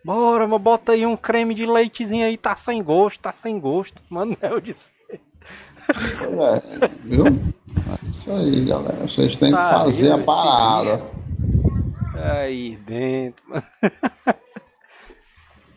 [0.03, 4.01] Bora, mas bota aí um creme de leitezinho aí, tá sem gosto, tá sem gosto.
[4.09, 4.89] Manel disse.
[5.89, 7.25] É, viu?
[7.27, 9.07] É isso aí, galera.
[9.07, 10.13] Vocês têm que Tá, fazer viu?
[10.15, 11.03] a parada.
[12.15, 13.63] Aí dentro, mano.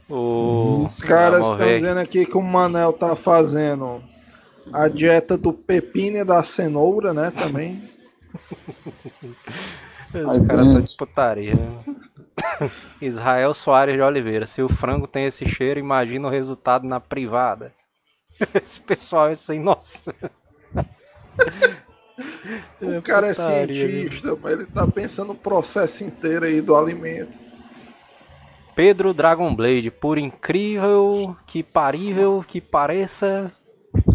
[0.08, 0.84] O...
[0.86, 4.02] Os caras estão dizendo aqui que o Manel tá fazendo
[4.72, 7.30] a dieta do pepino e da cenoura, né?
[7.30, 7.88] Também.
[10.12, 11.54] Os caras estão de putaria.
[13.00, 14.46] Israel Soares de Oliveira.
[14.46, 17.72] Se o frango tem esse cheiro, imagina o resultado na privada.
[18.62, 20.14] Esse pessoal é sem noção.
[22.80, 27.38] O cara é putaria, cientista, mas ele tá pensando no processo inteiro aí do alimento.
[28.74, 33.53] Pedro Dragon Blade, por incrível que parível que pareça,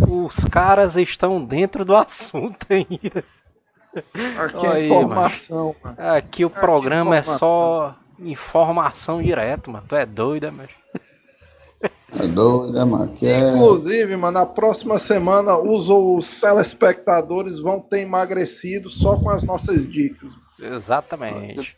[0.07, 3.23] os caras estão dentro do assunto ainda.
[4.35, 5.97] Aqui é informação, mano.
[5.97, 7.37] Aqui o Ah, que programa é informação.
[7.37, 9.85] só informação direto, mano.
[9.87, 10.69] Tu é doido, mas.
[12.11, 13.17] É doido, né, mano?
[13.21, 13.49] É...
[13.51, 19.87] Inclusive, mano, na próxima semana os, os telespectadores vão ter emagrecido só com as nossas
[19.87, 20.35] dicas.
[20.59, 21.75] Exatamente.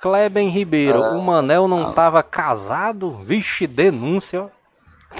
[0.00, 1.10] Kleben Ribeiro, É.
[1.12, 3.18] o Manel não tava casado?
[3.24, 4.48] Vixe, denúncia, ó.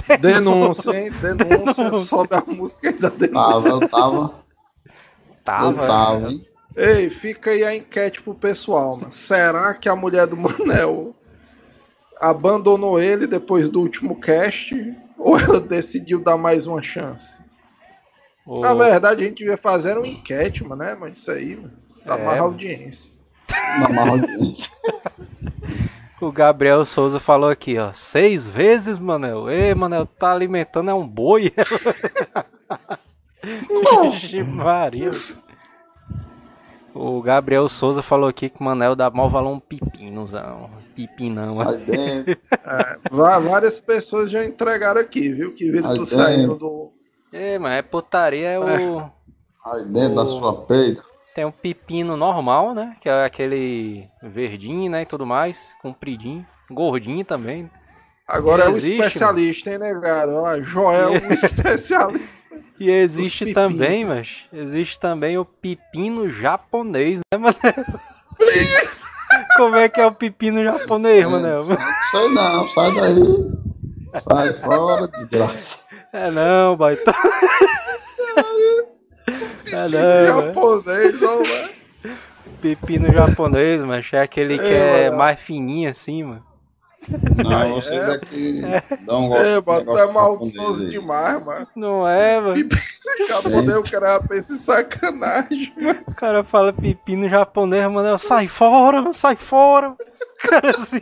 [0.21, 1.11] Denúncia, hein?
[1.19, 1.89] Denúncia.
[1.89, 2.05] Denúncia.
[2.05, 3.33] Sobe a música aí da denúncia.
[3.33, 4.31] Tava, eu tava, eu
[5.43, 5.87] Tava.
[5.87, 6.45] tava, hein?
[6.75, 9.11] Ei, fica aí a enquete pro pessoal, mano.
[9.11, 11.15] Será que a mulher do Manel
[12.19, 14.73] abandonou ele depois do último cast?
[15.17, 17.37] Ou ela decidiu dar mais uma chance?
[18.45, 20.95] O- Na verdade, a gente devia fazer uma enquete, mano, né?
[20.99, 21.71] Mas isso aí, mano,
[22.05, 22.43] dá É, mano.
[22.43, 23.13] audiência.
[23.79, 24.71] Maior audiência.
[26.19, 27.93] O Gabriel Souza falou aqui, ó.
[27.93, 29.51] Seis vezes, Manel.
[29.51, 31.53] Ei, Manel, tá alimentando é um boi.
[34.11, 35.11] Vixe, Maria.
[36.93, 40.71] O Gabriel Souza falou aqui que o Manel dá mal valor um pepinozão.
[41.85, 45.53] Dentro, É, vá- várias pessoas já entregaram aqui, viu?
[45.53, 46.91] Que viram tu saindo do.
[47.31, 49.09] É, mas é putaria, é o.
[49.65, 51.03] aí dentro da O- sua peita.
[51.35, 52.95] Tem um pepino normal, né?
[52.99, 55.03] Que é aquele verdinho, né?
[55.03, 55.75] E tudo mais.
[55.81, 56.43] Compridinho.
[56.71, 57.69] Gordinho também.
[58.27, 60.31] Agora é o Existe, especialista, hein, negado?
[60.33, 62.27] Olha lá, Joel, o especialista.
[62.79, 67.85] E existe também, mas existe também o pepino japonês, né, Manel?
[69.55, 71.65] Como é que é o pepino japonês, Manel?
[71.65, 71.77] Não
[72.11, 73.51] sei não, sai daí.
[74.21, 75.77] Sai fora, desgraça.
[76.13, 77.13] É não, baita.
[79.67, 81.69] É não, japonês, mano.
[82.61, 86.43] Pepino japonês, mas é aquele que É, é mais fininho assim, mano.
[87.43, 88.05] Não, você é.
[88.07, 88.61] daqui
[89.05, 89.45] dá um gosto.
[89.45, 91.67] É, mano, é maldoso demais, mano.
[91.75, 92.55] Não é, mano.
[93.27, 95.99] Japonês, o cara pensa em sacanagem, mano.
[96.07, 98.09] O cara fala pepino japonês, mano.
[98.09, 99.91] eu, Sai fora, sai fora.
[99.91, 101.01] O cara assim.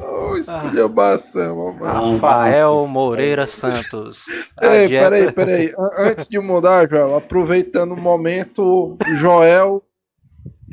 [0.00, 2.14] Ô, esculhambação, mano.
[2.14, 4.26] Rafael Moreira Santos.
[4.60, 5.72] Ei, dieta- peraí, peraí.
[5.78, 9.82] An- Antes de mudar, Joel, aproveitando o momento, Joel,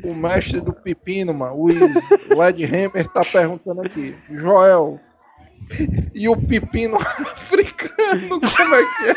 [0.02, 1.66] o mestre do pepino, mano, o
[2.38, 4.16] Led Hammer tá perguntando aqui.
[4.30, 5.00] Joel,
[6.14, 9.16] e o pepino africano, como é que é?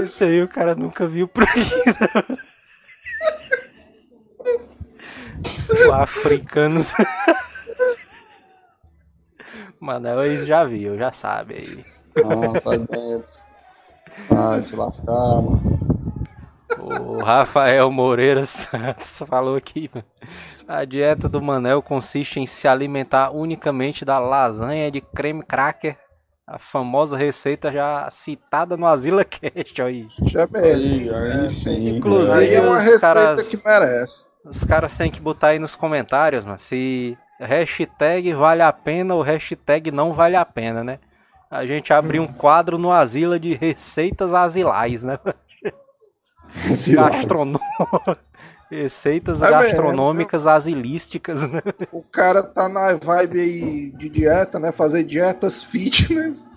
[0.00, 1.48] Esse aí o cara nunca viu por aí.
[5.70, 5.88] não.
[5.88, 6.80] O africano.
[9.80, 11.84] Mano, eles já viu, já sabe aí.
[12.22, 13.32] Não, sai dentro.
[14.28, 15.71] Vai se lascar, mano.
[17.04, 19.90] O Rafael Moreira Santos falou aqui.
[19.92, 20.04] mano.
[20.68, 25.96] A dieta do Manel consiste em se alimentar unicamente da lasanha de creme cracker.
[26.46, 30.08] A famosa receita já citada no Asila Cast aí.
[30.26, 31.96] Já é Aí, aí sim.
[31.96, 34.28] Inclusive, Aí é uma receita caras- que merece.
[34.44, 39.22] Os caras têm que botar aí nos comentários, mano, se hashtag vale a pena ou
[39.22, 40.98] hashtag não vale a pena, né?
[41.48, 45.18] A gente abriu um quadro no Asila de receitas asilais, né?
[46.94, 48.16] Gastronômicas.
[48.72, 51.60] Receitas É mesmo, gastronômicas asilísticas, né?
[51.92, 54.72] O cara tá na vibe aí de dieta, né?
[54.72, 56.48] Fazer dietas fitness.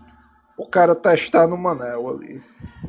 [0.58, 2.42] O cara testar no Manel ali.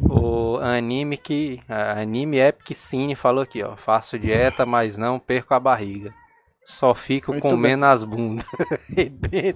[0.09, 1.61] O anime que.
[1.69, 3.75] Anime Epic Cine falou aqui, ó.
[3.77, 6.15] Faço dieta, mas não perco a barriga.
[6.65, 8.47] Só fico Muito comendo as bundas.
[8.97, 9.53] Ele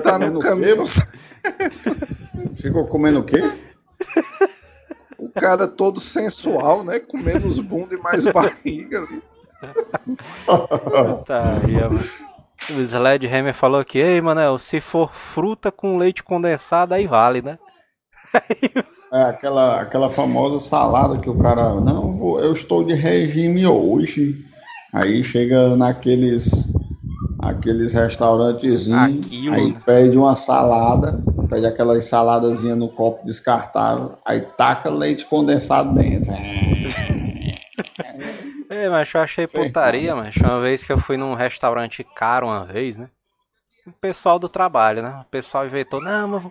[0.00, 0.84] tá no comendo o caminho.
[0.84, 2.62] quê?
[2.62, 3.40] Ficou comendo o quê?
[5.18, 6.98] O cara todo sensual, né?
[7.00, 9.22] Com menos bunda e mais barriga ali.
[10.46, 12.08] Putaria, mano.
[12.70, 17.58] O Sledgehammer falou aqui, ei, Manel, se for fruta com leite condensado, aí vale, né?
[19.10, 24.44] É aquela, aquela famosa salada que o cara, não, vou- eu estou de regime hoje.
[24.92, 26.50] Aí chega naqueles
[27.48, 29.80] aqueles restaurantezinhos, Aquilo, aí né?
[29.84, 36.32] pede uma salada, pede aquela saladazinha no copo descartável, aí taca leite condensado dentro.
[38.70, 42.66] É, mas eu achei putaria, mas uma vez que eu fui num restaurante caro uma
[42.66, 43.08] vez, né?
[43.86, 45.22] O pessoal do trabalho, né?
[45.22, 46.44] O pessoal inventou, não, mas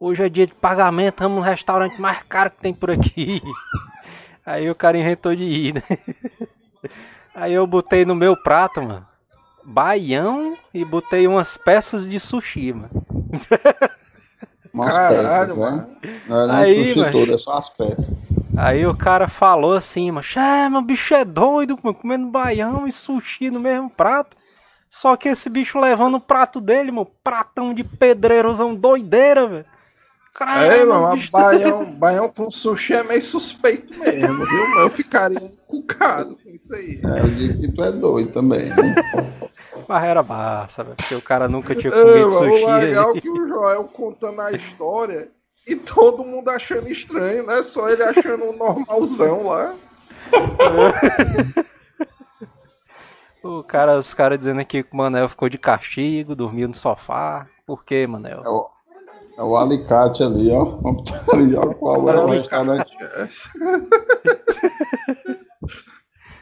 [0.00, 3.40] hoje é dia de pagamento, vamos no restaurante mais caro que tem por aqui.
[4.44, 5.82] Aí o cara inventou de ir, né?
[7.34, 9.06] Aí eu botei no meu prato, mano,
[9.64, 12.90] baião e botei umas peças de sushi, mano.
[14.72, 15.76] Umas Caralho, peças, mano.
[16.02, 16.20] né?
[16.28, 18.28] Não é Aí, o sushi mas- todo, é só as peças.
[18.56, 22.92] Aí o cara falou assim, mas é, meu bicho é doido, mano, comendo baião e
[22.92, 24.36] sushi no mesmo prato.
[24.88, 29.64] Só que esse bicho levando o prato dele, mano, pratão de pedreirozão doideira, velho.
[30.38, 34.68] É, mano, baião, baião com sushi é meio suspeito mesmo, viu?
[34.70, 37.00] Mas eu ficaria encucado com isso aí.
[37.04, 38.70] É, eu digo que tu é doido também.
[38.70, 38.94] Né?
[39.86, 42.64] Mas era massa, velho, porque o cara nunca tinha comido é, sushi.
[42.64, 45.30] O legal é que o Joel contando a história
[45.66, 47.62] e todo mundo achando estranho, né?
[47.62, 49.74] Só ele achando um normalzão lá.
[53.42, 57.46] o cara, os caras dizendo aqui que o Manel ficou de castigo, dormiu no sofá.
[57.66, 58.42] Por quê, Manel?
[58.44, 58.68] É o,
[59.40, 60.78] é o alicate ali, ó.
[61.32, 62.92] Ali, ó qual é o restaurante.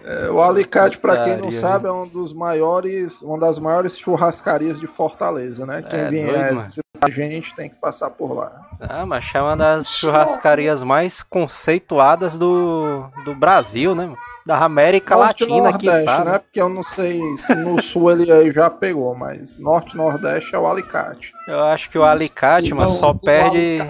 [0.04, 4.80] É, o Alicate, para quem não sabe, é um dos maiores, uma das maiores churrascarias
[4.80, 5.82] de Fortaleza, né?
[5.82, 8.68] Quem é, vier visitar a gente tem que passar por lá.
[8.80, 14.10] Ah, mas é uma das churrascarias mais conceituadas do, do Brasil, né?
[14.48, 16.30] Da América Norte Latina, aqui sabe?
[16.30, 16.38] Né?
[16.38, 20.66] Porque eu não sei se no sul ele já pegou, mas Norte Nordeste é o
[20.66, 21.34] Alicate.
[21.46, 23.86] Eu acho que o Alicate, mas só perde.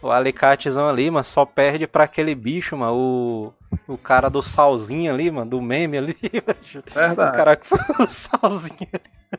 [0.00, 2.94] O Alicatezão ali, mas só perde para aquele bicho, mano.
[2.94, 3.52] O
[3.86, 6.16] o cara do salzinho ali, mano, do meme ali.
[6.94, 7.34] Verdade.
[7.34, 9.38] O cara que foi o salzinho ali.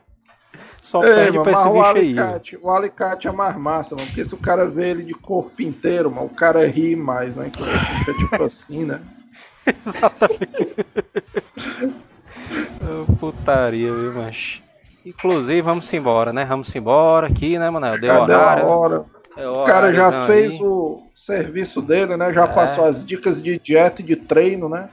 [0.82, 2.62] Só Ei, perde mano, pra esse bicho o alicate, aí.
[2.62, 4.08] O alicate é mais massa, mano.
[4.08, 7.50] Porque se o cara vê ele de corpo inteiro, mano, o cara ri mais, né?
[7.50, 9.02] Que fica tipo assim, né?
[9.86, 10.76] Exatamente.
[12.82, 14.62] oh, putaria, viu, mas.
[15.06, 16.46] Inclusive, vamos embora, né?
[16.46, 18.00] Vamos embora aqui, né, Manel?
[18.00, 18.64] Deu Cadê horário.
[18.64, 19.06] A hora?
[19.38, 20.60] É o cara já fez aí.
[20.62, 22.34] o serviço dele, né?
[22.34, 22.48] Já é.
[22.48, 24.90] passou as dicas de dieta e de treino, né?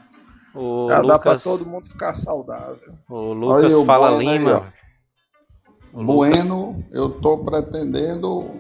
[0.55, 1.09] O já Lucas...
[1.09, 2.95] dá pra todo mundo ficar saudável.
[3.11, 4.73] O Lucas Olha, fala o Lima.
[5.93, 6.85] Aí, bueno, Lucas...
[6.93, 8.51] eu tô pretendendo.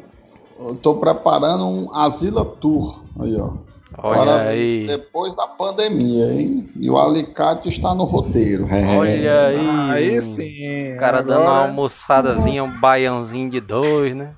[0.58, 3.04] Eu tô preparando um Asila Tour.
[3.20, 3.52] Aí, ó.
[3.98, 4.86] Olha Para aí.
[4.86, 6.68] Depois da pandemia, hein?
[6.76, 8.68] E o alicate está no roteiro.
[8.70, 8.96] É.
[8.96, 9.68] Olha aí.
[9.90, 10.94] Aí sim.
[10.94, 11.38] O cara Agora...
[11.38, 14.34] dando uma almoçadazinha, um baiãozinho de dois, né?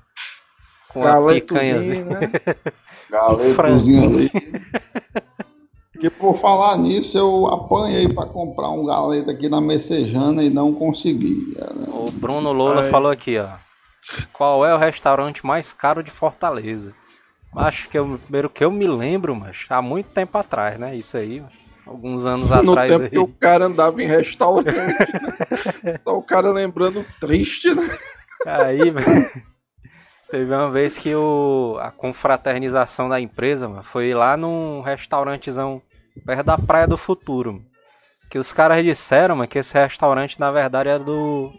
[0.87, 2.05] Com a picanhazinha.
[2.05, 2.31] Né?
[3.09, 4.31] Galetozinho ali.
[5.99, 10.73] Que por falar nisso, eu apanhei para comprar um galeto aqui na Messejana e não
[10.73, 11.57] consegui.
[11.89, 12.89] O Bruno Lola Aí.
[12.89, 13.49] falou aqui, ó.
[14.31, 16.93] Qual é o restaurante mais caro de Fortaleza?
[17.55, 20.95] Acho que é o primeiro que eu me lembro, mas há muito tempo atrás, né?
[20.95, 21.43] Isso aí,
[21.85, 22.91] alguns anos no atrás.
[22.91, 23.09] No tempo aí.
[23.09, 24.75] que o cara andava em restaurante.
[25.83, 25.97] né?
[26.03, 27.87] Só o cara lembrando triste, né?
[28.45, 29.49] Aí, velho.
[30.29, 35.81] Teve uma vez que o, a confraternização da empresa mano, foi lá num restaurantezão
[36.23, 37.53] perto da Praia do Futuro.
[37.53, 37.65] Mano,
[38.29, 41.51] que os caras disseram mano, que esse restaurante na verdade era do.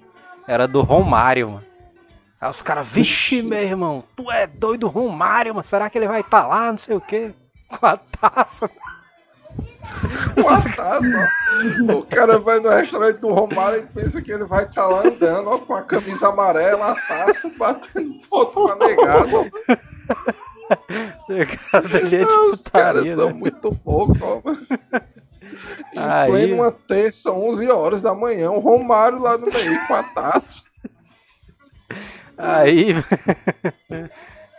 [0.47, 1.70] Era do Romário, mano.
[2.41, 5.65] Aí os caras, vixe, meu irmão, tu é doido Romário, mano.
[5.65, 6.71] Será que ele vai estar tá lá?
[6.71, 7.35] Não sei o quê.
[7.69, 8.71] Com a taça.
[10.37, 11.33] Uma taça,
[11.93, 15.01] O cara vai no restaurante do Romário e pensa que ele vai estar tá lá
[15.07, 19.51] andando ó, com a camisa amarela, a taça, batendo foto com a negada.
[21.29, 23.15] é Os caras né?
[23.17, 24.41] são muito loucos, ó,
[25.93, 26.31] Em Aí...
[26.31, 30.63] pleno uma terça, 11 horas da manhã, o Romário lá no meio com a taça.
[32.41, 32.95] Aí.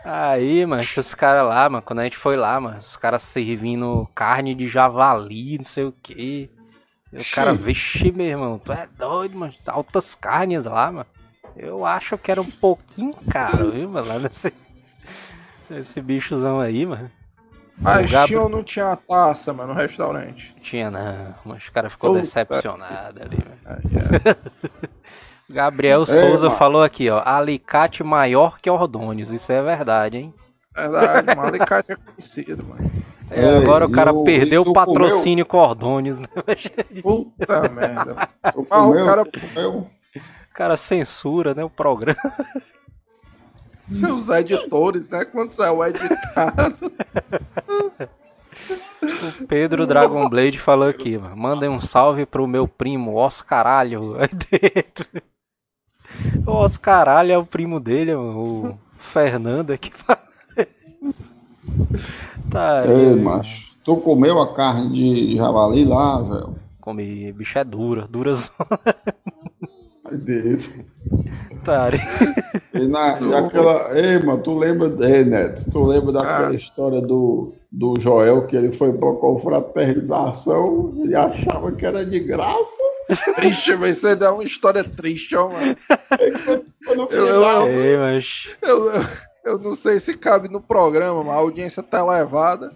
[0.03, 4.09] Aí, mano, os caras lá, mano, quando a gente foi lá, mano, os caras servindo
[4.15, 6.49] carne de javali, não sei o que.
[7.13, 11.05] o cara, vixe, meu irmão, tu é doido, mano, altas carnes lá, mano.
[11.55, 14.51] Eu acho que era um pouquinho caro, viu, mano, lá nesse,
[15.69, 17.11] nesse bichozão aí, mano.
[17.77, 18.27] Mas Gab...
[18.27, 20.55] tinha ou não tinha taça, mano, no restaurante?
[20.61, 24.37] Tinha não, mas o cara ficou Puta decepcionado ali, velho.
[25.51, 27.21] Gabriel Souza falou aqui, ó.
[27.25, 29.31] Alicate maior que Ordônios.
[29.31, 30.33] Isso é verdade, hein?
[30.75, 31.47] Verdade, mano.
[31.47, 32.91] Alicate é conhecido, mano.
[33.29, 35.63] É, agora o cara perdeu o patrocínio comeu?
[35.63, 36.27] com Ordônios, né?
[37.01, 38.29] Puta merda.
[38.43, 38.51] Ah,
[38.87, 39.87] o cara comeu.
[40.15, 41.63] O cara censura, né?
[41.63, 42.17] O programa.
[44.15, 45.25] Os editores, né?
[45.25, 46.91] Quando saiu o editado.
[49.41, 51.35] O Pedro Dragon Blade falou aqui, mano.
[51.35, 55.07] Mandem um salve pro meu primo, Oscaralho, aí dentro.
[56.45, 59.91] O Oscaralho é o primo dele, o Fernando aqui.
[62.49, 63.71] tá Ei, macho.
[63.83, 66.55] Tu comeu a carne de javali lá, velho?
[66.79, 68.33] Comi, bicho é dura, dura
[70.05, 70.71] Aí dentro.
[71.63, 71.89] Tá.
[72.73, 73.97] E, na, e aquela.
[73.97, 74.93] Ei, mano, tu lembra.
[75.07, 76.55] Ei, Neto, tu lembra daquela ah.
[76.55, 82.81] história do, do Joel que ele foi pra confraternização e achava que era de graça?
[83.35, 85.75] Triste, mas você dá uma história triste, ó, mano.
[87.09, 88.49] Eu, eu, mas...
[88.61, 89.03] eu, eu,
[89.45, 92.75] eu não sei se cabe no programa, mas a audiência tá elevada.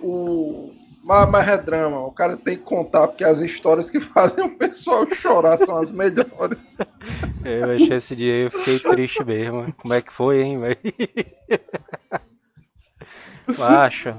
[0.00, 0.72] o.
[1.02, 4.58] Mas, mas é drama, o cara tem que contar, porque as histórias que fazem o
[4.58, 6.58] pessoal chorar são as melhores.
[7.44, 9.72] Eu achei esse dia eu fiquei triste mesmo.
[9.74, 10.78] Como é que foi, hein, velho?
[13.58, 14.14] Macho,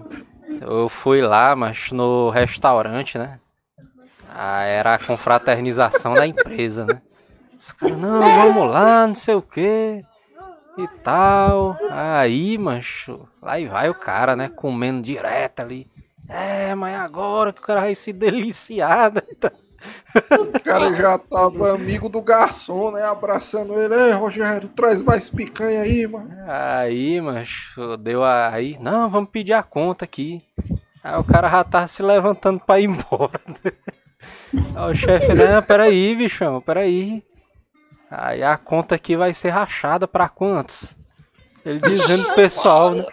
[0.61, 3.39] eu fui lá, mas no restaurante, né?
[4.30, 7.01] Ah, era a confraternização da empresa, né?
[7.59, 10.01] Os caras, não, vamos lá, não sei o que
[10.78, 11.78] e tal.
[11.89, 14.47] Aí, mancho, lá e vai o cara, né?
[14.47, 15.89] Comendo direto ali.
[16.30, 19.11] É, mas agora que o cara vai se deliciar.
[19.11, 19.21] Né?
[20.32, 23.03] O cara já tava amigo do garçom, né?
[23.03, 23.93] Abraçando ele.
[23.93, 26.30] Ei, Rogério, traz mais picanha aí, mano.
[26.47, 28.49] Aí, mancho, deu a...
[28.49, 28.78] aí.
[28.80, 30.43] Não, vamos pedir a conta aqui.
[31.03, 33.39] Aí o cara já tava se levantando pra ir embora.
[34.75, 37.23] Aí o chefe, não, peraí, bichão, peraí.
[38.09, 40.95] Aí a conta aqui vai ser rachada pra quantos?
[41.65, 43.05] Ele dizendo pro pessoal, né?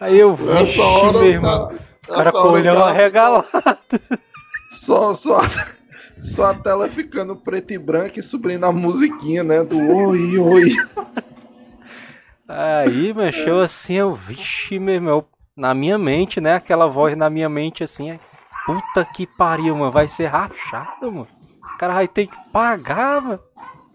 [0.00, 1.74] Aí eu vi, meu irmão.
[2.06, 3.46] O cara com o olhão arregalado.
[4.70, 5.40] Só, só,
[6.24, 9.62] só a tela ficando preto e branco e subindo a musiquinha, né?
[9.62, 10.76] Do oi, oi.
[12.48, 15.24] Aí, mexeu assim, eu, vixe, meu irmão.
[15.56, 16.54] Na minha mente, né?
[16.56, 18.18] Aquela voz na minha mente assim,
[18.66, 19.92] puta que pariu, mano.
[19.92, 21.28] Vai ser rachado, mano.
[21.74, 23.40] O cara vai ter que pagar, mano.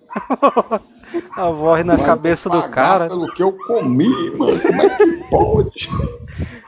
[1.35, 3.07] A voz na cabeça do cara.
[3.07, 4.59] Pelo que eu comi, mano.
[4.59, 5.89] Como é que pode?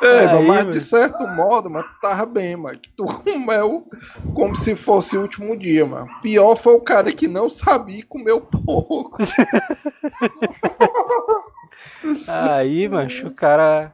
[0.01, 2.77] É, Aí, mas de certo modo, tu tava bem, mano.
[2.97, 3.87] Tu comeu
[4.33, 6.09] como se fosse o último dia, mano.
[6.21, 9.23] Pior foi o cara que não sabia e comeu pouco.
[12.27, 13.93] Aí, mancho, o cara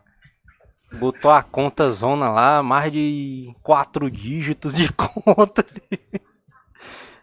[1.00, 5.66] botou a conta zona lá, mais de quatro dígitos de conta.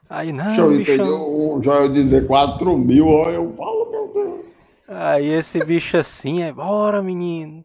[0.09, 4.61] Aí não, Deixa eu entender o Joel dizer 4 mil, ó, eu falo, meu Deus.
[4.87, 7.65] Aí esse bicho assim, é, bora menino.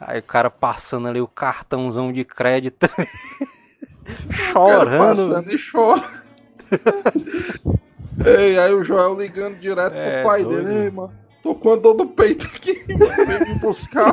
[0.00, 2.88] Aí o cara passando ali o cartãozão de crédito.
[4.30, 5.28] chorando.
[5.28, 6.22] Passando e chora.
[8.24, 10.64] Ei, aí o Joel ligando direto é, pro pai doido.
[10.64, 11.12] dele, Ei, mano.
[11.42, 12.74] Tô com a dor do peito aqui.
[12.86, 14.12] Vem me buscar.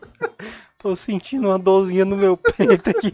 [0.78, 3.12] Tô sentindo uma dorzinha no meu peito aqui.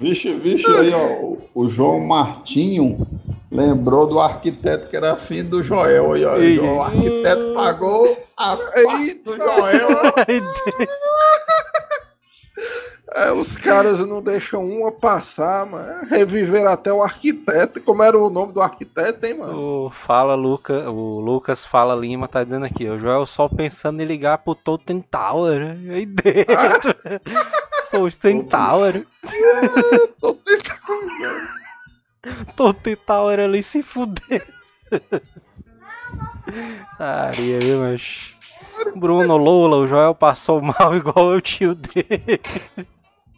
[0.00, 3.06] Vixe, vixe, aí, ó, o João Martinho
[3.50, 6.12] lembrou do arquiteto que era filho do Joel.
[6.12, 9.88] Aí, ó, o arquiteto pagou a parte do Joel.
[13.14, 16.04] É, os caras não deixam uma passar, mano.
[16.08, 17.80] Reviver até o arquiteto.
[17.80, 19.86] Como era o nome do arquiteto, hein, mano?
[19.86, 24.04] O Fala Luca, o Lucas Fala Lima tá dizendo aqui, o Joel só pensando em
[24.04, 25.94] ligar pro Totem Tower né?
[25.94, 26.94] aí dentro.
[27.88, 28.08] Sou
[28.50, 29.06] Tower.
[30.20, 31.48] Totem Tower.
[32.56, 34.44] Totem Tower ali se fuder.
[36.98, 38.34] Aria, viu, mas.
[38.96, 42.40] Bruno Lula, o Joel passou mal igual o tio dele.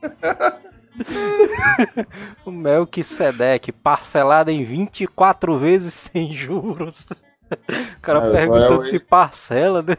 [2.45, 7.11] o Melquisedeque, parcelado em 24 vezes sem juros.
[7.51, 9.83] O cara é, perguntando se parcela.
[9.83, 9.97] Né?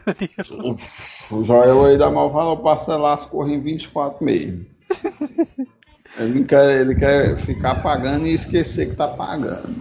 [1.30, 4.66] O Joel aí da mal fala parcelar as coisas em 24 meses.
[6.18, 9.76] Ele quer, ele quer ficar pagando e esquecer que tá pagando.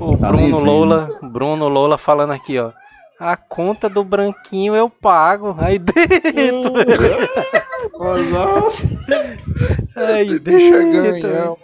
[0.00, 2.72] O tá Bruno Lola, Bruno Lola falando aqui, ó.
[3.22, 5.54] A conta do branquinho eu pago.
[5.56, 6.72] Aí dentro.
[9.94, 11.56] Aí Esse bicho é ganhão.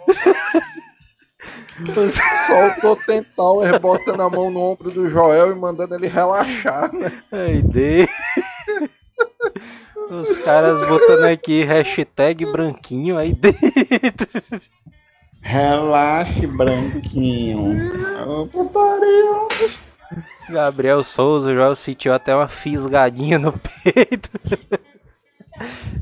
[2.47, 2.97] Soltou
[3.35, 7.11] Tower, botando a mão no ombro do Joel e mandando ele relaxar, né?
[7.29, 8.15] Aí dentro.
[10.11, 14.29] Os caras botando aqui hashtag branquinho aí dentro.
[15.41, 17.77] Relaxe, branquinho.
[18.49, 19.88] Putaria.
[20.49, 24.29] Gabriel Souza, já sentiu até uma fisgadinha no peito.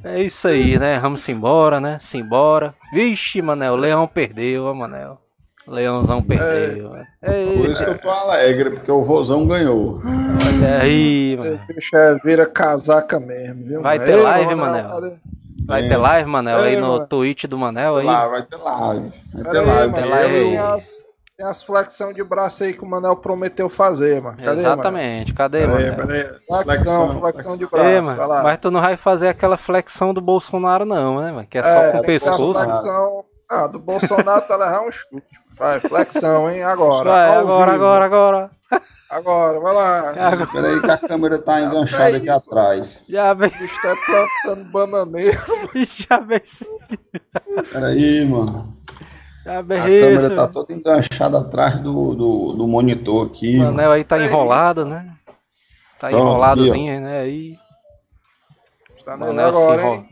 [0.03, 0.99] É isso aí, né?
[0.99, 1.97] Vamos embora, né?
[1.99, 2.75] Simbora.
[2.93, 5.19] Vixe, Manel, o Leão perdeu, ó, Manel.
[5.67, 6.95] O Leãozão perdeu.
[7.21, 10.01] É, por isso que eu tô alegre, porque o Rosão ganhou.
[10.05, 11.59] Olha aí, mano.
[11.67, 13.81] Deixa vira casaca mesmo, viu?
[13.81, 14.87] Vai ter live, Manel?
[14.87, 15.17] Manel.
[15.65, 15.87] Vai é.
[15.89, 17.07] ter live, Manel, aí no mano.
[17.07, 18.05] Twitch do Manel aí?
[18.05, 19.11] Lá, vai ter live.
[19.33, 19.91] Vai ter live.
[19.91, 20.57] Vai ter live.
[21.37, 24.37] Tem as flexão de braço aí que o Manel prometeu fazer, mano.
[24.43, 25.37] Cadê, Exatamente, mano?
[25.37, 25.77] cadê, mano?
[25.77, 27.87] Flexão, flexão, flexão de braço.
[27.87, 31.47] Ei, mano, mas tu não vai fazer aquela flexão do Bolsonaro, não, né, mano?
[31.47, 32.59] Que é só é, com o pescoço.
[32.59, 33.25] Flexão...
[33.49, 35.23] Ah, do Bolsonaro tá levar um chute.
[35.55, 36.63] Vai, flexão, hein?
[36.63, 37.09] Agora.
[37.09, 38.51] Vai, agora, agora, agora.
[39.09, 40.09] Agora, vai lá.
[40.09, 40.47] Agora.
[40.47, 43.03] Peraí que a câmera tá enganchada é aqui atrás.
[43.07, 43.47] Já vem.
[43.47, 45.37] O bicho tá plantando bananeira.
[45.85, 46.41] Já vem.
[47.71, 48.75] Peraí, mano.
[49.47, 53.57] A câmera tá toda enganchada atrás do, do, do monitor aqui.
[53.59, 54.89] O anel aí tá é enrolado, isso.
[54.89, 55.13] né?
[55.99, 57.19] Tá enroladozinho, né?
[57.21, 57.57] Aí.
[59.05, 59.95] Tá nele Manel se agora, enrola.
[59.95, 60.09] hein?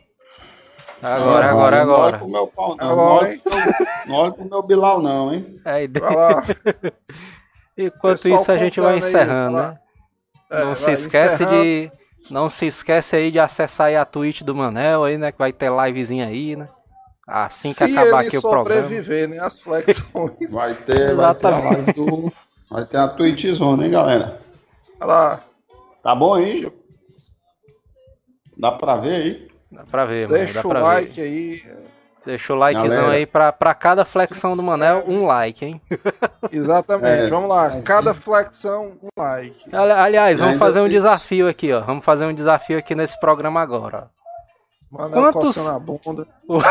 [1.02, 2.18] Agora, Não, agora, não olha agora.
[2.18, 2.90] pro meu pau, não.
[2.90, 3.40] Agora,
[4.08, 4.34] Não olha hein?
[4.34, 5.56] pro meu- Bilal, não, hein?
[5.66, 6.44] Aí, lá.
[7.78, 9.72] Enquanto Pessoal isso a gente vai aí, encerrando, lá.
[9.72, 9.80] né?
[10.50, 11.64] É, não se esquece encerrando.
[11.64, 11.92] de.
[12.32, 15.32] Não se esquece aí de acessar aí a Twitch do Manel aí, né?
[15.32, 16.68] Que vai ter livezinha aí, né?
[17.28, 18.82] Assim que Se acabar aqui o programa.
[18.84, 19.40] sobreviver, né?
[19.40, 20.52] As flexões.
[20.52, 21.76] Vai ter, vai ter a Exatamente.
[21.76, 22.34] live do.
[22.70, 24.42] Vai ter a Twitch Zone, hein, galera?
[25.00, 25.44] Olha lá.
[26.04, 26.72] Tá bom aí?
[28.58, 29.48] Dá pra ver aí?
[29.72, 30.38] Dá pra ver, mano.
[30.40, 31.22] Deixa Dá o pra like ver.
[31.22, 31.76] aí.
[32.26, 33.14] Deixa o likezão Galera.
[33.14, 35.80] aí pra, pra cada flexão do Manel, um like, hein?
[36.52, 37.26] Exatamente.
[37.26, 37.30] É.
[37.30, 37.80] Vamos lá.
[37.82, 39.76] Cada flexão, um like.
[39.76, 41.82] Ali- Aliás, E vamos fazer um tem- desafio aqui, ó.
[41.82, 44.10] Vamos fazer um desafio aqui nesse programa agora.
[44.94, 44.98] Ó.
[45.04, 46.28] Manel Quantos- coçando a bunda.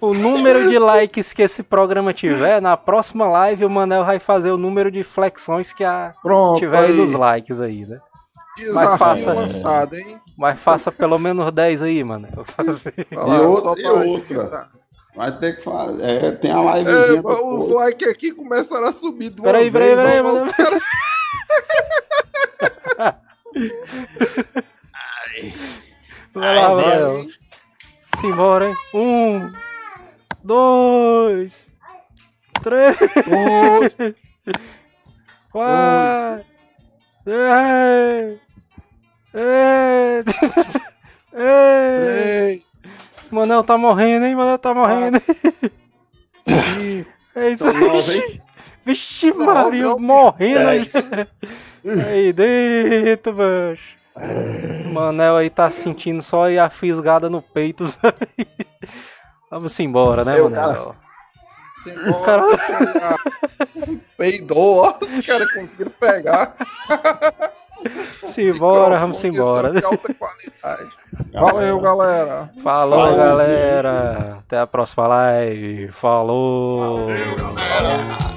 [0.00, 4.52] O número de likes que esse programa tiver, na próxima live o Manel vai fazer
[4.52, 6.60] o número de flexões que a Pronto.
[6.60, 7.98] tiver aí nos likes aí, né?
[8.56, 9.32] Desafio faça.
[9.34, 10.20] lançado, hein?
[10.36, 12.20] Mas faça pelo menos 10 aí, lá,
[13.10, 14.06] E outra- e outra.
[14.08, 14.70] esquentar.
[15.16, 16.00] Vai ter que fazer.
[16.04, 19.96] É, tem a É, livezinha os likes aqui começaram a subir de uma Peraí, peraí,
[19.96, 20.22] vez.
[20.22, 20.82] peraí, os caras-
[26.38, 27.26] Vai lá, Manel.
[28.16, 28.76] Simbora, hein?
[28.94, 29.52] Um,
[30.42, 31.70] dois,
[32.62, 34.14] três, Dois,
[35.50, 36.44] quatro,
[37.24, 38.40] três,
[39.34, 40.24] Ei,
[41.34, 42.66] três,
[43.30, 44.34] Manel tá morrendo, hein?
[44.34, 45.20] Manel tá morrendo.
[47.36, 48.40] É isso aí.
[48.84, 50.86] Vixe, Maria, nove, morrendo aí.
[52.06, 53.97] Aí dentro, bicho.
[54.92, 57.86] Manel aí tá sentindo só aí a fisgada no peito.
[57.88, 58.16] sabe?
[59.50, 60.74] Vamos embora, né, Eu, Manel?
[60.74, 61.08] cara.
[61.82, 63.16] Simbora, Cara-
[64.16, 64.94] Peidou, ó.
[65.00, 66.54] Os caras conseguiram pegar.
[68.26, 69.72] Simbora, vamos embora.
[71.32, 72.50] Valeu, galera.
[72.62, 74.38] Falou, Valeu, galera.
[74.40, 75.88] Até a próxima live.
[75.92, 77.06] Falou.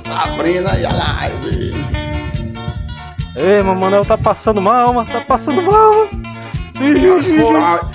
[0.04, 2.01] Tá abrindo aí a live.
[3.36, 5.10] Ei, mas o Manel tá passando mal, mano.
[5.10, 6.08] Tá passando mal.
[7.42, 7.92] mano.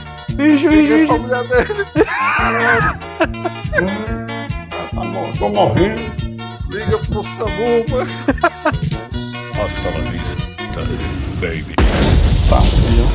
[1.15, 1.75] A mulher dele.
[4.95, 6.03] tá mor- Tô morrendo.
[6.71, 8.11] Liga pro SAMU, mano.
[9.53, 10.43] Hasta la vista,
[11.41, 11.75] baby.
[12.49, 13.09] Tá, entendeu?